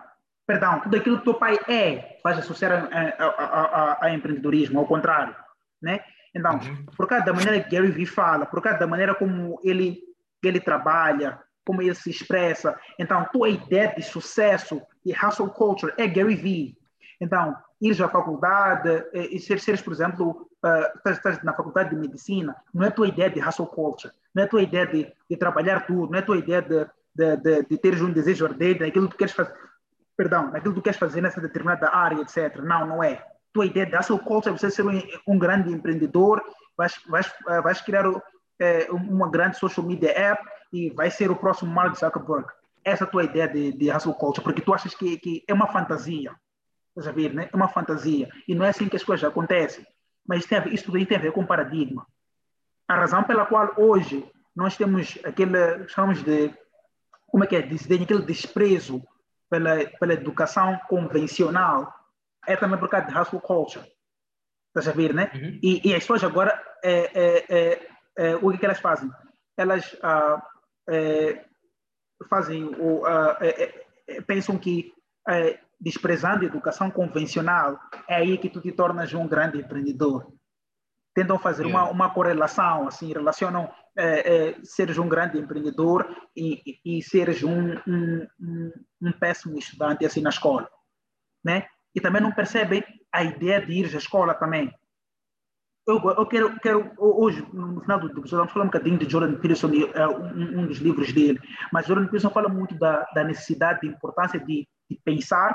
[0.46, 4.86] Perdão, tudo aquilo que teu pai é vai associar a, a, a, a empreendedorismo, ao
[4.86, 5.34] contrário,
[5.80, 6.00] né?
[6.34, 6.86] Então, uhum.
[6.96, 10.00] por causa da maneira que Gary Vee fala, por causa da maneira como ele,
[10.44, 16.06] ele trabalha, como ele se expressa, então, tua ideia de sucesso e hustle culture é
[16.06, 16.78] Gary Vee.
[17.20, 21.90] Então, ir à faculdade, eh, e ser, seres, por exemplo, uh, estás, estás, na faculdade
[21.90, 25.36] de medicina, não é tua ideia de hustle culture, não é tua ideia de, de
[25.36, 29.08] trabalhar tudo, não é tua ideia de, de, de, de teres um desejo ardente naquilo
[29.08, 29.54] que queres fazer,
[30.16, 32.56] perdão, naquilo que queres fazer nessa determinada área, etc.
[32.62, 33.24] Não, não é.
[33.52, 36.42] Tua ideia de hustle culture é você ser um, um grande empreendedor,
[36.76, 38.06] vais, vais, eh, vais criar
[38.60, 40.42] é, uma grande social media app
[40.72, 42.46] e vai ser o próximo Mark Zuckerberg.
[42.84, 45.54] Essa é a tua ideia de, de hustle culture, porque tu achas que, que é
[45.54, 46.34] uma fantasia.
[46.88, 47.48] Estás a ver, né?
[47.52, 48.28] É uma fantasia.
[48.46, 49.86] E não é assim que as coisas acontecem.
[50.26, 52.06] Mas tem ver, isso tudo tem a ver com paradigma.
[52.86, 56.52] A razão pela qual hoje nós temos aquele, chamamos de,
[57.26, 59.02] como é que é, desdém, aquele desprezo
[59.48, 61.92] pela, pela educação convencional,
[62.46, 63.84] é também por causa de hustle culture.
[64.68, 65.30] Estás a ver, né?
[65.34, 65.58] Uhum.
[65.62, 69.10] E, e, as pessoas agora, é, é, é, é o que, que, elas fazem?
[69.56, 70.42] Elas ah,
[70.88, 71.44] é,
[72.28, 74.92] fazem, ou, ah, é, pensam que
[75.80, 80.30] desprezando a educação convencional, é aí que tu te tornas um grande empreendedor.
[81.14, 86.98] Tentam fazer uma, uma correlação, assim, relacionam é, é, seres um grande empreendedor e, e,
[86.98, 90.68] e seres um, um, um, um, péssimo estudante, assim, na escola,
[91.44, 91.66] né?
[91.94, 94.72] E também não percebem a ideia de ir à escola também.
[95.90, 99.34] Eu, eu quero, quero, hoje, no final do episódio, vamos falar um bocadinho de Jordan
[99.40, 101.40] Peterson, é, um, um dos livros dele,
[101.72, 105.52] mas Jordan Peterson fala muito da, da necessidade, da importância de, de pensar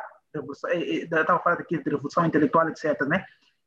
[1.02, 3.24] estava falando aqui de revolução intelectual, etc., né?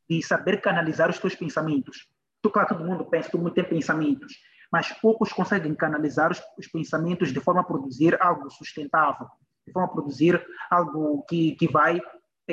[0.09, 2.07] De saber canalizar os teus pensamentos.
[2.43, 4.35] Tu, claro, todo mundo pensa, todo mundo tem pensamentos,
[4.71, 9.27] mas poucos conseguem canalizar os, os pensamentos de forma a produzir algo sustentável,
[9.67, 11.99] de forma a produzir algo que, que vai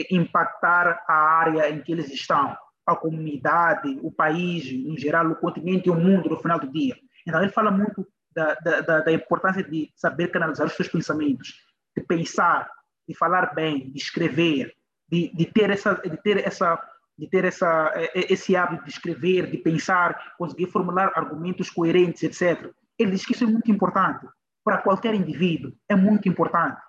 [0.10, 5.88] impactar a área em que eles estão, a comunidade, o país, em geral, o continente
[5.88, 6.95] e o mundo no final do dia.
[7.28, 11.56] Então, ele fala muito da, da, da importância de saber canalizar os seus pensamentos,
[11.98, 12.69] de pensar,
[13.08, 14.74] de falar bem, de escrever,
[15.10, 16.80] de, de ter essa, de ter essa,
[17.17, 22.71] de ter essa, esse hábito de escrever, de pensar, conseguir formular argumentos coerentes, etc.
[23.00, 24.28] Ele diz que isso é muito importante
[24.63, 26.82] para qualquer indivíduo, é muito importante.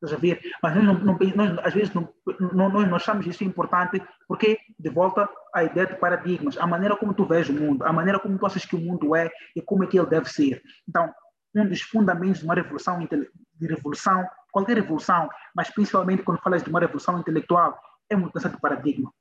[0.00, 0.40] Estás a ver?
[0.62, 2.08] Mas nós, não, não, nós às vezes não,
[2.52, 7.14] não, nós achamos isso importante porque, de volta à ideia de paradigmas, a maneira como
[7.14, 9.82] tu vês o mundo, a maneira como tu achas que o mundo é e como
[9.82, 10.62] é que ele deve ser.
[10.88, 11.12] Então,
[11.54, 16.70] um dos fundamentos de uma revolução, de revolução qualquer revolução, mas principalmente quando falas de
[16.70, 19.12] uma revolução intelectual, é mudança de paradigma.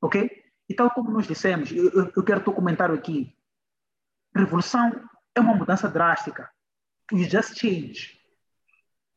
[0.00, 0.30] Ok?
[0.68, 3.36] E tal como nós dissemos, eu, eu quero teu comentário aqui.
[4.34, 6.50] Revolução é uma mudança drástica.
[7.12, 8.18] You just change.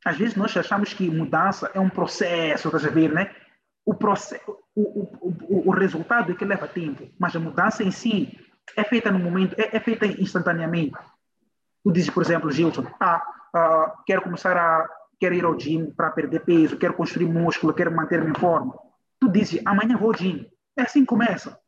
[0.05, 3.35] Às vezes nós achamos que mudança é um processo, estás a ver, né?
[3.83, 4.41] O, processo,
[4.75, 8.39] o, o, o, o resultado é que leva tempo, mas a mudança em si
[8.77, 10.95] é feita no momento, é, é feita instantaneamente.
[11.83, 13.21] Tu dizes, por exemplo, Gilson, ah,
[13.53, 14.87] ah quero começar a
[15.19, 18.77] quero ir ao gym para perder peso, quero construir músculo, quero manter-me em forma.
[19.19, 20.45] Tu dizes, amanhã vou ao gym.
[20.77, 21.59] É assim que começa.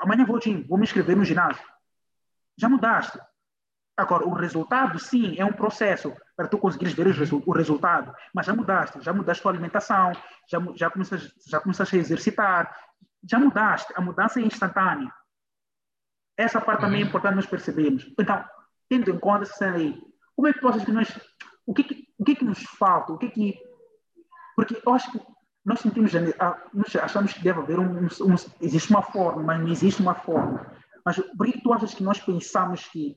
[0.00, 1.62] Amanhã vou ao gym, vou me inscrever no ginásio.
[2.58, 3.18] Já mudaste.
[3.96, 7.06] Agora, o resultado, sim, é um processo para tu conseguires ver
[7.46, 10.12] o resultado, mas já mudaste, já mudaste a tua alimentação,
[10.48, 12.76] já, já, começaste, já começaste a exercitar,
[13.28, 15.12] já mudaste, a mudança é instantânea.
[16.36, 17.08] Essa parte também é uhum.
[17.08, 18.10] importante nós percebermos.
[18.18, 18.44] Então,
[18.88, 20.00] tendo em conta essa cena aí,
[20.34, 21.08] como é que tu achas que nós
[21.66, 23.12] o que, que, o que, que nos falta?
[23.12, 23.58] O que que...
[24.56, 25.20] Porque eu acho que
[25.64, 30.02] nós sentimos, nós achamos que deve haver um, um, existe uma forma, mas não existe
[30.02, 30.66] uma forma.
[31.04, 33.16] Mas por que tu achas que nós pensamos que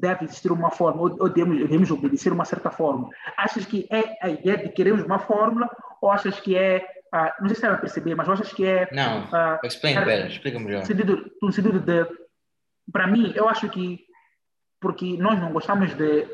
[0.00, 3.10] deve existir uma forma, ou, devemos, devemos obedecer uma certa forma?
[3.36, 5.68] Achas que é a ideia de queremos uma fórmula,
[6.00, 8.88] ou achas que é, uh, não sei se ela perceber, mas achas que é...
[8.92, 10.80] Não, uh, explain better, explica melhor.
[10.80, 12.06] No sentido, no sentido de,
[12.90, 14.04] para mim, eu acho que,
[14.80, 16.26] porque nós não gostamos de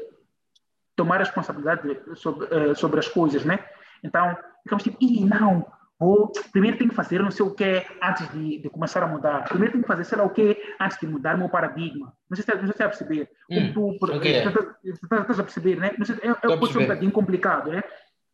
[0.94, 3.58] tomar responsabilidade sobre, uh, sobre as coisas, né?
[4.02, 5.66] Então, ficamos tipo, Ih, não,
[6.00, 9.44] Ou primeiro tenho que fazer não sei o que antes de, de, começar a mudar.
[9.44, 12.12] Primeiro tenho que fazer sei lá o que antes de mudar meu paradigma.
[12.30, 13.30] Não sei se sei se é a perceber.
[13.50, 14.44] Hum, tu okay.
[14.84, 15.92] estás a perceber, né?
[16.04, 17.82] Sei, é, é, pode ser um bocadinho complicado, né?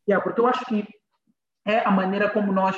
[0.06, 0.86] Yeah, porque eu acho que
[1.66, 2.76] é a maneira como nós,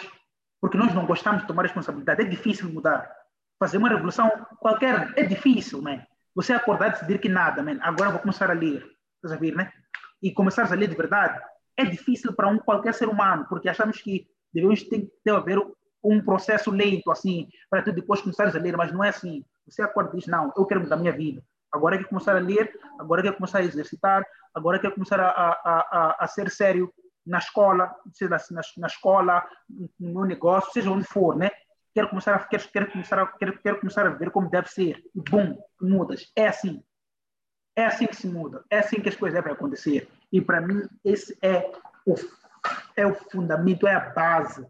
[0.61, 2.22] porque nós não gostamos de tomar responsabilidade.
[2.22, 3.11] É difícil mudar.
[3.59, 6.07] Fazer uma revolução qualquer é difícil, né?
[6.33, 8.87] Você acordar e decidir que nada, man, agora vou começar a ler.
[9.16, 9.72] Estás a ver, né?
[10.22, 11.40] E começar a ler de verdade
[11.77, 15.61] é difícil para um qualquer ser humano, porque achamos que devemos ter, ter a ver
[16.03, 19.45] um processo lento, assim, para tu depois começares a ler, mas não é assim.
[19.69, 21.42] Você acorda e diz, não, eu quero mudar a minha vida.
[21.73, 24.90] Agora é que começar a ler, agora é que começar a exercitar, agora é que
[24.90, 26.92] começar a, a, a, a ser sério
[27.27, 31.51] na escola, seja na, na escola, no meu negócio, seja onde for, né?
[31.92, 35.03] Quero começar a, quero, quero começar a, quero, quero começar a ver como deve ser.
[35.14, 36.31] E bum, mudas.
[36.37, 36.83] É assim.
[37.75, 38.64] É assim que se muda.
[38.71, 40.09] É assim que as coisas devem acontecer.
[40.33, 41.71] E para mim, esse é
[42.07, 42.14] o
[42.97, 44.67] é o fundamento, é a base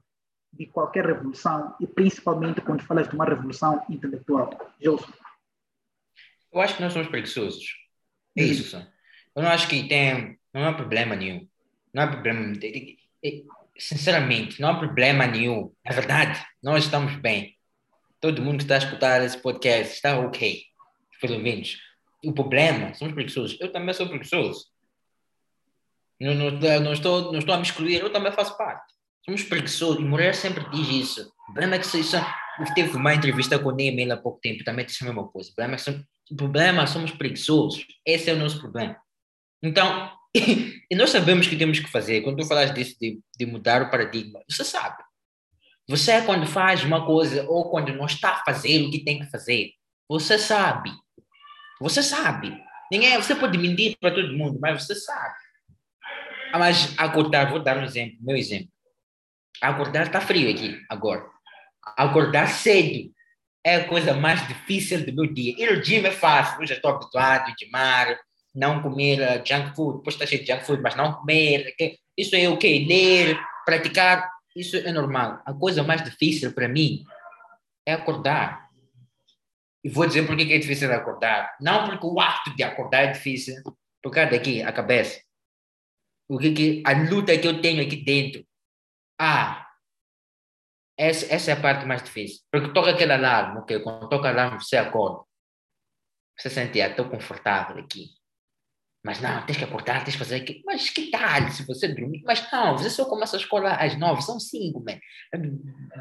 [0.52, 4.50] de qualquer revolução e principalmente quando falas de uma revolução intelectual.
[4.80, 5.12] Gilson.
[6.52, 7.64] Eu acho que nós somos preguiçosos.
[8.36, 8.46] É hum.
[8.46, 8.78] isso, só.
[9.34, 11.46] Eu não acho que tem, não há problema nenhum.
[11.92, 12.54] Não há problema.
[13.78, 15.72] Sinceramente, não há problema nenhum.
[15.84, 17.54] É verdade, nós estamos bem.
[18.20, 20.62] Todo mundo que está a escutar esse podcast está ok,
[21.20, 21.78] pelo menos.
[22.24, 23.58] O problema, somos preguiçosos.
[23.60, 24.66] Eu também sou preguiçoso.
[26.20, 26.50] Não, não,
[26.80, 28.92] não, estou, não estou a me excluir, eu também faço parte.
[29.24, 31.32] Somos preguiçosos, e Moreira sempre diz isso.
[31.48, 32.16] O problema é que isso,
[32.74, 35.50] teve uma entrevista com o Neymar há pouco tempo, também disse a mesma coisa.
[35.50, 36.04] O problema é que somos,
[36.36, 37.84] problema somos preguiçosos.
[38.04, 38.96] Esse é o nosso problema.
[39.62, 42.22] Então, e nós sabemos o que temos que fazer.
[42.22, 45.02] Quando tu falas disso, de, de mudar o paradigma, você sabe.
[45.88, 49.30] Você, quando faz uma coisa ou quando não está a fazer o que tem que
[49.30, 49.70] fazer,
[50.08, 50.90] você sabe.
[51.80, 52.56] Você sabe.
[52.90, 55.34] Ninguém, você pode mentir para todo mundo, mas você sabe.
[56.52, 58.68] Ah, mas acordar, vou dar um exemplo, meu exemplo.
[59.60, 61.26] Acordar está frio aqui agora.
[61.96, 63.10] Acordar cedo
[63.64, 65.54] é a coisa mais difícil do meu dia.
[65.58, 68.18] Ir ao gym é fácil, eu já estou habituado mar,
[68.54, 71.74] não comer uh, junk food, depois está cheio de junk food, mas não comer.
[72.16, 72.86] Isso é o okay.
[72.86, 72.86] quê?
[72.88, 75.42] Ler, praticar, isso é normal.
[75.44, 77.04] A coisa mais difícil para mim
[77.84, 78.66] é acordar.
[79.82, 81.56] E vou dizer por que é difícil acordar.
[81.60, 83.54] Não porque o ato de acordar é difícil,
[84.02, 85.25] por causa daqui, a cabeça
[86.28, 88.46] o que, que a luta que eu tenho aqui dentro.
[89.18, 89.66] Ah,
[90.98, 92.42] essa, essa é a parte mais difícil.
[92.50, 93.80] Porque toca aquele alarme, ok?
[93.80, 95.24] Quando toca alarme, você acorda.
[96.38, 98.10] Você sente, ah, estou confortável aqui.
[99.04, 100.62] Mas não, tens que acordar, tens que fazer aquilo.
[100.66, 102.22] Mas que tal se você dormir?
[102.24, 104.98] Mas não, você só começa a escola às nove, são cinco, man.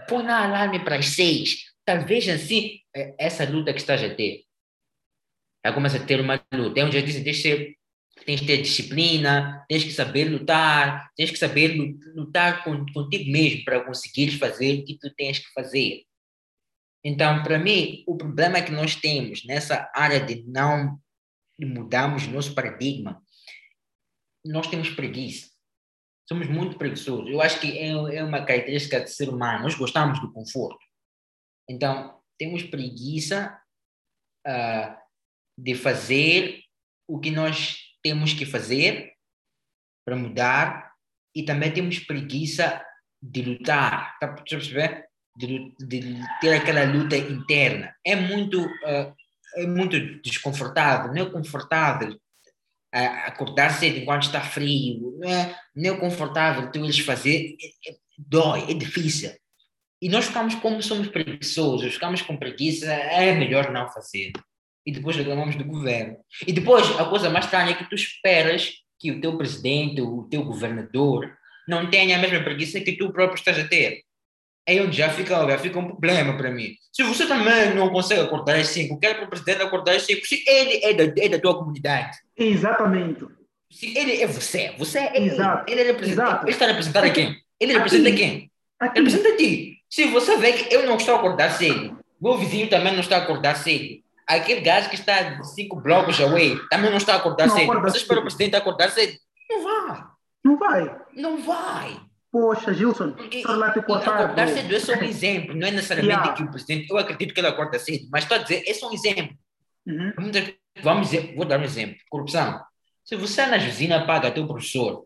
[0.10, 1.66] Põe lá alarme para as seis.
[1.86, 4.44] Talvez assim, é, essa luta que estás a ter.
[5.64, 6.80] Aí começa a ter uma luta.
[6.80, 7.76] É onde eu disse, deixa ser
[8.23, 11.75] tens que ter disciplina, tens que saber lutar, tens que saber
[12.15, 16.04] lutar contigo mesmo para conseguir fazer o que tu tens que fazer.
[17.04, 20.99] Então, para mim, o problema que nós temos nessa área de não
[21.60, 23.21] mudarmos nosso paradigma,
[24.43, 25.51] nós temos preguiça.
[26.28, 27.30] Somos muito preguiçosos.
[27.30, 29.63] Eu acho que é, é uma característica do ser humano.
[29.63, 30.84] Nós gostamos do conforto.
[31.69, 33.56] Então, temos preguiça
[34.47, 34.95] uh,
[35.58, 36.62] de fazer
[37.08, 39.13] o que nós temos que fazer
[40.06, 40.91] para mudar
[41.36, 42.80] e também temos preguiça
[43.20, 45.06] de lutar, está a perceber?
[45.36, 47.96] De, de, ter aquela luta interna.
[48.06, 49.13] É muito, uh,
[49.56, 55.96] é muito desconfortável, não é confortável uh, acordar cedo enquanto está frio, não é, não
[55.96, 59.32] é confortável tu eles fazer, é, é, dói, é difícil.
[60.00, 64.32] E nós ficamos como somos preguiçosos, ficamos com preguiça, é melhor não fazer
[64.86, 66.17] e depois reclamamos do governo.
[66.45, 70.24] E depois, a coisa mais estranha é que tu esperas que o teu presidente, o
[70.30, 71.32] teu governador,
[71.67, 74.04] não tenha a mesma preguiça que tu próprio estás a ter.
[74.67, 76.76] Aí onde já fica, já fica um problema para mim.
[76.91, 80.26] Se você também não consegue acordar às 5, quer para o presidente acordar às 5,
[80.26, 82.17] se ele é da, é da tua comunidade.
[82.36, 83.26] Exatamente.
[83.71, 85.28] Se ele é você, você é ele.
[85.28, 85.71] Exato.
[85.71, 87.36] Ele, representa, ele está representando a quem?
[87.60, 88.17] Ele representa aqui.
[88.17, 88.52] quem?
[88.80, 89.00] Aqui.
[89.00, 89.78] Ele representa a ti.
[89.89, 93.17] Se você vê que eu não estou a acordar cedo, meu vizinho também não está
[93.17, 97.47] a acordar cedo, aquele gajo que está cinco blocos away também não está a acordar
[97.47, 97.72] não, cedo.
[97.72, 99.14] Acorda Você espera o presidente acordar cedo?
[99.49, 100.04] Não vai.
[100.43, 100.97] Não vai.
[101.14, 102.02] Não vai.
[102.32, 104.26] Poxa, Gilson, te cortar.
[104.26, 106.34] Acordar cedo é só um exemplo, não é necessariamente yeah.
[106.34, 106.89] que o presidente.
[106.89, 109.36] Eu acredito que ele acorda cedo, mas estou a dizer, é só um exemplo.
[109.88, 110.14] Uhum.
[110.84, 112.62] Vamos dizer, vou dar um exemplo: corrupção.
[113.06, 115.06] Se você na usina paga teu professor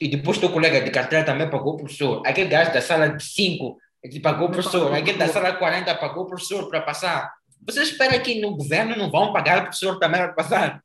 [0.00, 3.24] e depois teu colega de carteira também pagou o professor, aquele gajo da sala de
[3.24, 3.76] 5
[4.22, 7.30] pagou o professor, aquele da sala 40 pagou o professor para passar
[7.64, 10.82] você espera que no governo não vão pagar o professor também passar?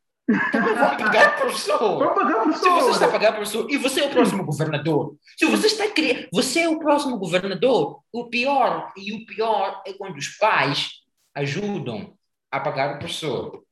[0.52, 2.00] Também vão pagar professor.
[2.00, 2.64] Vão pagar professor.
[2.64, 5.88] Se você está a pagar professor e você é o próximo governador, se você está
[5.90, 10.90] criar, você é o próximo governador, o pior, e o pior é quando os pais
[11.36, 12.14] ajudam
[12.52, 13.64] a pagar o professor.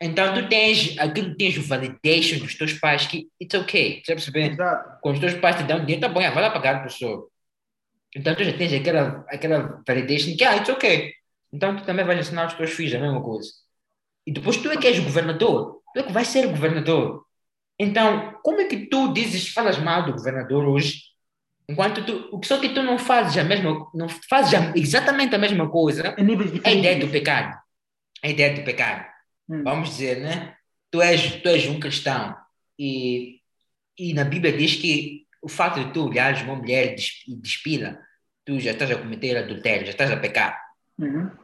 [0.00, 4.40] Então, tu tens, aquilo tens o validation dos teus pais que it's ok, você percebe?
[4.40, 4.98] Exato.
[5.00, 7.28] Quando os teus pais te dão dinheiro, tá bom, vai lá pagar o professor.
[8.14, 11.12] Então, tu já tens aquela, aquela validation que, ah, it's ok.
[11.54, 13.48] Então, tu também vais ensinar os teus filhos a mesma coisa.
[14.26, 17.24] E depois tu é que és governador, tu é que vais ser governador.
[17.78, 21.00] Então, como é que tu dizes, falas mal do governador hoje,
[21.68, 26.16] enquanto tu, só que tu não fazes a mesma, não fazes exatamente a mesma coisa,
[26.18, 27.56] é a ideia do pecado.
[28.20, 29.06] É a ideia do pecado.
[29.48, 29.62] Hum.
[29.62, 30.56] Vamos dizer, né?
[30.90, 32.34] Tu és, tu és um cristão
[32.76, 33.40] e,
[33.96, 36.96] e na Bíblia diz que o fato de tu olhares uma mulher
[37.28, 38.00] e despila,
[38.44, 40.60] tu já estás a cometer adultério, já estás a pecar.
[40.98, 41.43] Uhum.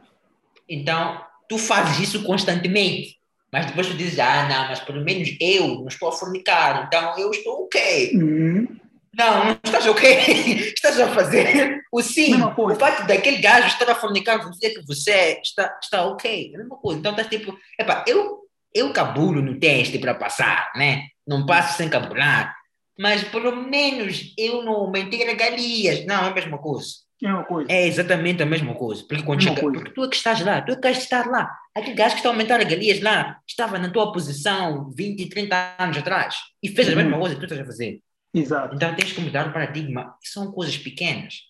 [0.71, 3.17] Então, tu fazes isso constantemente.
[3.51, 7.19] Mas depois tu dizes, ah, não, mas pelo menos eu não estou a fornicar, então
[7.19, 8.11] eu estou ok.
[8.15, 8.79] Uhum.
[9.13, 10.09] Não, não estás ok.
[10.73, 12.33] estás a fazer o sim.
[12.41, 16.51] O fato daquele gajo estar a fornicar com você que você está, está ok.
[16.53, 16.99] É a mesma coisa.
[16.99, 18.39] Então estás tipo, epá, eu,
[18.73, 21.07] eu cabulo no teste para passar, né?
[21.27, 22.55] Não passo sem cabular.
[22.97, 26.05] Mas pelo menos eu não aumentei regalias.
[26.05, 26.87] Não, é a mesma coisa.
[27.21, 27.71] É uma coisa.
[27.71, 29.03] É exatamente a mesma coisa.
[29.07, 31.55] Porque, quando chega, porque tu é que estás lá, tu é que queres estar lá.
[31.75, 35.97] Aquele gajo que está a aumentar regalias lá estava na tua posição 20, 30 anos
[35.97, 37.19] atrás e fez a mesma uhum.
[37.19, 38.01] coisa que tu estás a fazer.
[38.33, 38.75] Exato.
[38.75, 40.15] Então tens que mudar o paradigma.
[40.23, 41.41] São coisas pequenas.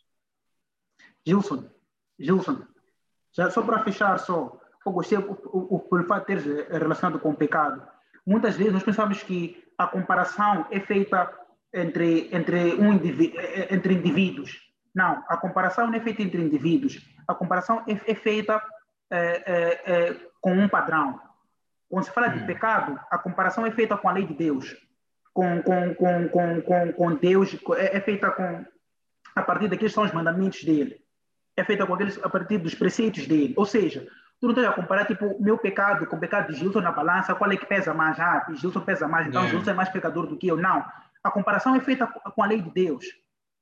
[1.25, 1.69] Gilson,
[2.19, 2.63] Gilson,
[3.33, 7.29] já só para fechar só, eu gostei o, o, o fato de ter relacionado com
[7.29, 7.81] o pecado.
[8.25, 11.31] Muitas vezes nós pensamos que a comparação é feita
[11.73, 13.33] entre, entre, um indiví
[13.69, 14.70] entre indivíduos.
[14.93, 16.99] Não, a comparação não é feita entre indivíduos.
[17.27, 18.61] A comparação é, é feita
[19.09, 21.19] é, é, é com um padrão.
[21.89, 22.45] Quando se fala de hum.
[22.45, 24.75] pecado, a comparação é feita com a lei de Deus,
[25.33, 28.65] com, com, com, com, com, com Deus, é, é feita com,
[29.35, 30.99] a partir daqueles são os mandamentos dele.
[31.55, 33.53] É feita com aqueles, a partir dos preceitos dele.
[33.57, 34.07] Ou seja,
[34.39, 37.35] tu não estás a comparar tipo meu pecado com o pecado de Gilson na balança,
[37.35, 38.19] qual é que pesa mais?
[38.19, 39.57] Ah, Gilson pesa mais, então yeah.
[39.57, 40.57] Gilson é mais pecador do que eu.
[40.57, 40.83] Não.
[41.23, 43.05] A comparação é feita com a lei de Deus.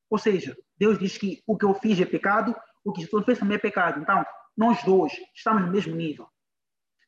[0.10, 3.39] Ou seja, Deus diz que o que eu fiz é pecado, o que Jesus fez
[3.39, 3.99] também é pecado.
[3.99, 4.26] Então,
[4.57, 6.28] nós dois estamos no mesmo nível.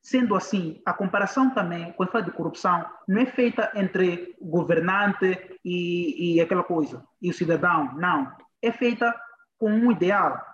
[0.02, 6.36] Sendo assim, a comparação também, quando fala de corrupção, não é feita entre governante e,
[6.36, 7.96] e aquela coisa, e o cidadão.
[7.96, 8.36] Não.
[8.62, 9.16] É feita
[9.58, 10.52] com um ideal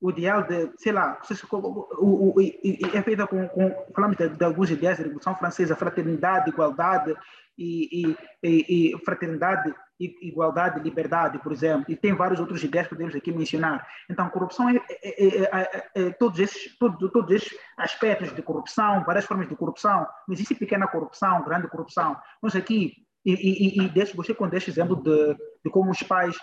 [0.00, 1.20] o ideal de, sei lá,
[1.52, 5.76] o, o, o, é feita com, com falamos de, de, alguns ideais da Revolução Francesa,
[5.76, 7.14] fraternidade, igualdade
[7.58, 13.14] e, e, e fraternidade, igualdade, liberdade, por exemplo, e tem vários outros ideias que podemos
[13.14, 13.86] aqui mencionar.
[14.08, 19.26] Então, corrupção é, é, é, é todos, esses, todos, todos esses aspectos de corrupção, várias
[19.26, 22.16] formas de corrupção, não existe pequena corrupção, grande corrupção.
[22.42, 22.94] Nós aqui,
[23.24, 25.34] e, e, e deixo, você com este exemplo de,
[25.64, 26.36] de como os pais,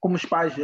[0.00, 0.54] como os pais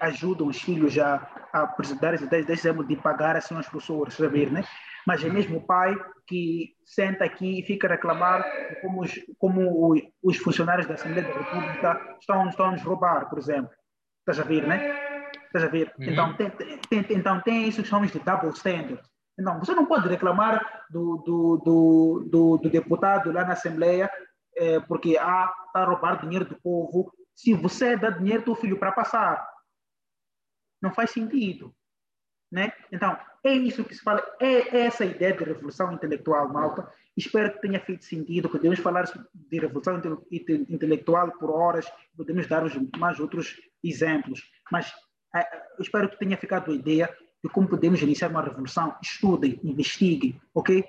[0.00, 1.14] ajudam os filhos a,
[1.52, 4.64] a apresentar esse exemplo de pagar assim aos professores, saber, né?
[5.06, 5.96] Mas é mesmo o pai
[6.26, 8.44] que senta aqui e fica a reclamar
[8.80, 13.38] como os, como os funcionários da Assembleia da República estão, estão a nos roubar, por
[13.38, 13.70] exemplo.
[14.20, 15.30] Estás a ver, né?
[15.46, 15.92] Estás a ver?
[15.98, 16.04] Uhum.
[16.04, 19.02] Então, tem, tem, então, tem isso que chamamos de double standard.
[19.38, 24.10] Então, você não pode reclamar do, do, do, do, do deputado lá na Assembleia
[24.56, 28.78] é, porque ah, está a roubar dinheiro do povo se você dá dinheiro do filho
[28.78, 29.46] para passar.
[30.80, 31.74] Não faz sentido.
[32.50, 32.72] Né?
[32.90, 36.88] Então, é isso que se fala, é essa ideia de revolução intelectual, malta.
[37.16, 38.48] Espero que tenha feito sentido.
[38.48, 40.00] Podemos falar de revolução
[40.68, 42.62] intelectual por horas, podemos dar
[42.98, 44.92] mais outros exemplos, mas
[45.34, 45.44] é,
[45.80, 47.12] espero que tenha ficado a ideia
[47.42, 48.94] de como podemos iniciar uma revolução.
[49.02, 50.84] Estudem, investiguem, ok?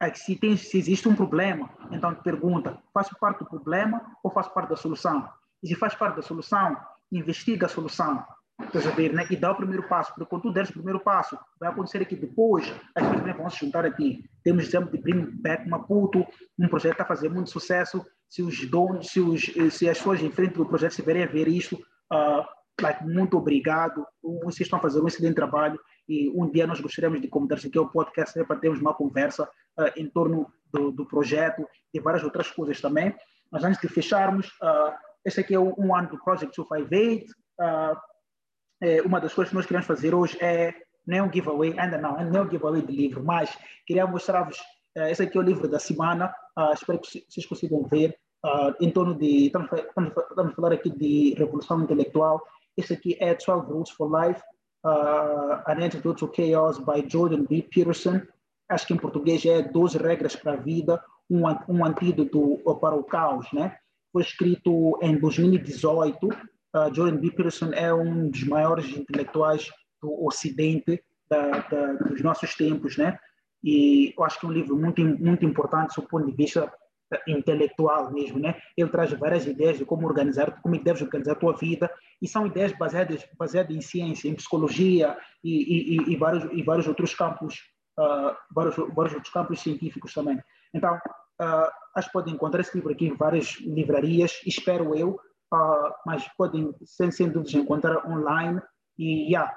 [0.00, 4.52] É se, tem, se existe um problema, então pergunta: faço parte do problema ou faço
[4.54, 5.28] parte da solução?
[5.62, 6.74] E se faz parte da solução,
[7.12, 8.24] investiga a solução
[8.66, 9.26] Estás ver, né?
[9.30, 12.14] E dá o primeiro passo, porque quando tu deres o primeiro passo, vai acontecer aqui
[12.14, 14.24] depois, as pessoas vão se juntar aqui.
[14.44, 16.26] Temos exemplo de Bring Back Maputo,
[16.58, 18.04] um projeto está a fazer muito sucesso.
[18.28, 19.42] Se os donos, se, os,
[19.72, 21.76] se as pessoas em frente do projeto estiverem a ver isto,
[22.12, 22.44] uh,
[22.80, 24.06] like, muito obrigado.
[24.44, 27.78] Vocês estão a fazer um excelente trabalho e um dia nós gostaríamos de convidar-se aqui
[27.78, 29.44] ao podcast né, para termos uma conversa
[29.78, 33.14] uh, em torno do, do, projeto e várias outras coisas também.
[33.50, 34.92] Mas antes de fecharmos, uh,
[35.24, 37.32] esse aqui é um ano do Project 258.
[37.60, 38.09] Uh,
[38.80, 40.74] é, uma das coisas que nós queremos fazer hoje é
[41.06, 43.56] não é um giveaway, ainda não, não é um giveaway de livro, mas
[43.86, 44.58] queria mostrar-vos,
[44.96, 48.74] uh, esse aqui é o livro da semana, uh, espero que vocês consigam ver, uh,
[48.80, 52.40] em torno de, estamos, estamos, estamos falar aqui de revolução intelectual,
[52.76, 54.40] esse aqui é 12 Rules for Life,
[54.84, 57.62] uh, An Antidote to Chaos, by Jordan B.
[57.62, 58.20] Peterson,
[58.68, 63.04] acho que em português é 12 regras para a vida, um, um antídoto para o
[63.04, 63.76] caos, né?
[64.12, 66.28] Foi escrito em 2018.
[66.74, 67.30] Uh, Jordan B.
[67.30, 69.68] Peterson é um dos maiores intelectuais
[70.00, 73.18] do Ocidente da, da, dos nossos tempos, né?
[73.62, 76.72] E eu acho que é um livro muito muito importante do ponto de vista
[77.26, 78.56] intelectual mesmo, né?
[78.76, 81.90] Ele traz várias ideias de como organizar, como deves organizar a tua vida,
[82.22, 86.86] e são ideias baseadas baseadas em ciência, em psicologia e, e, e vários e vários
[86.86, 87.54] outros campos,
[87.98, 90.40] uh, vários vários outros campos científicos também.
[90.72, 95.18] Então, uh, acho que podem encontrar esse livro aqui em várias livrarias, espero eu,
[95.52, 98.60] uh, mas podem sem, sem dúvidas encontrar online
[98.98, 99.50] e yeah,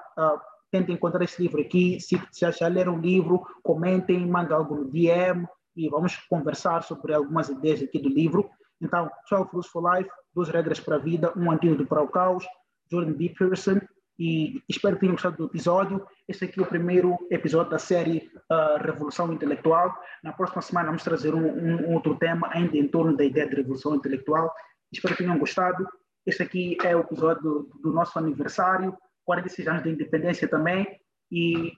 [0.70, 2.00] tentem encontrar esse livro aqui.
[2.00, 7.14] Se, se já leram o livro, comentem, mandem algo no DM e vamos conversar sobre
[7.14, 8.48] algumas ideias aqui do livro.
[8.80, 12.44] Então, 12 Rules for Life, duas regras para a vida, um antídoto para o caos,
[12.90, 13.28] Jordan B.
[13.30, 13.80] Peterson,
[14.18, 16.06] e espero que tenham gostado do episódio.
[16.28, 19.92] Este aqui é o primeiro episódio da série uh, Revolução Intelectual.
[20.22, 23.56] Na próxima semana vamos trazer um, um, outro tema ainda em torno da ideia de
[23.56, 24.52] revolução intelectual.
[24.94, 25.86] Espero que tenham gostado.
[26.24, 30.86] Este aqui é o episódio do, nosso aniversário, 46 anos de independência também.
[31.30, 31.72] E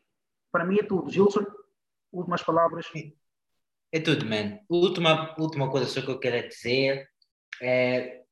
[0.52, 1.10] para mim é tudo.
[1.10, 1.44] Gilson,
[2.12, 2.86] últimas palavras.
[3.92, 4.58] É tudo, man.
[4.68, 7.08] Última, última coisa só que eu quero dizer
[7.62, 8.22] é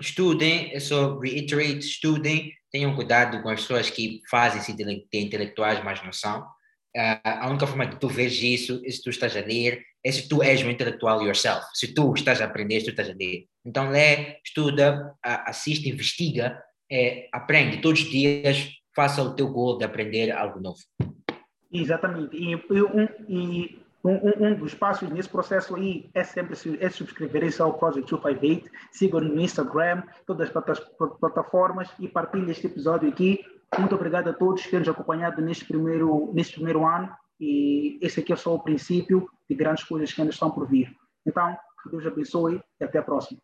[0.00, 6.02] estudem, é só reiterate, estudem, tenham cuidado com as pessoas que fazem-se de intelectuais, mas
[6.02, 6.42] não são.
[6.96, 10.12] Uh, a única forma de tu veres isso é se tu estás a ler, é
[10.12, 13.14] se tu és um intelectual yourself, se tu estás a aprender, se tu estás a
[13.14, 13.46] ler.
[13.64, 19.84] Então, lê, estuda, assiste, investiga, é, aprende todos os dias, faça o teu gol de
[19.84, 20.78] aprender algo novo.
[21.72, 22.36] Exatamente.
[22.36, 22.52] E,
[23.28, 28.70] e, um, um, dos passos nesse processo aí é sempre é subscrever-se ao Project 258,
[28.92, 30.80] sigam no Instagram, todas as
[31.18, 33.40] plataformas e partilhem este episódio aqui.
[33.78, 37.10] Muito obrigado a todos que nos acompanhado neste primeiro, neste primeiro ano
[37.46, 40.90] e esse aqui é só o princípio de grandes coisas que ainda estão por vir.
[41.26, 43.38] Então, que Deus abençoe e até a próxima.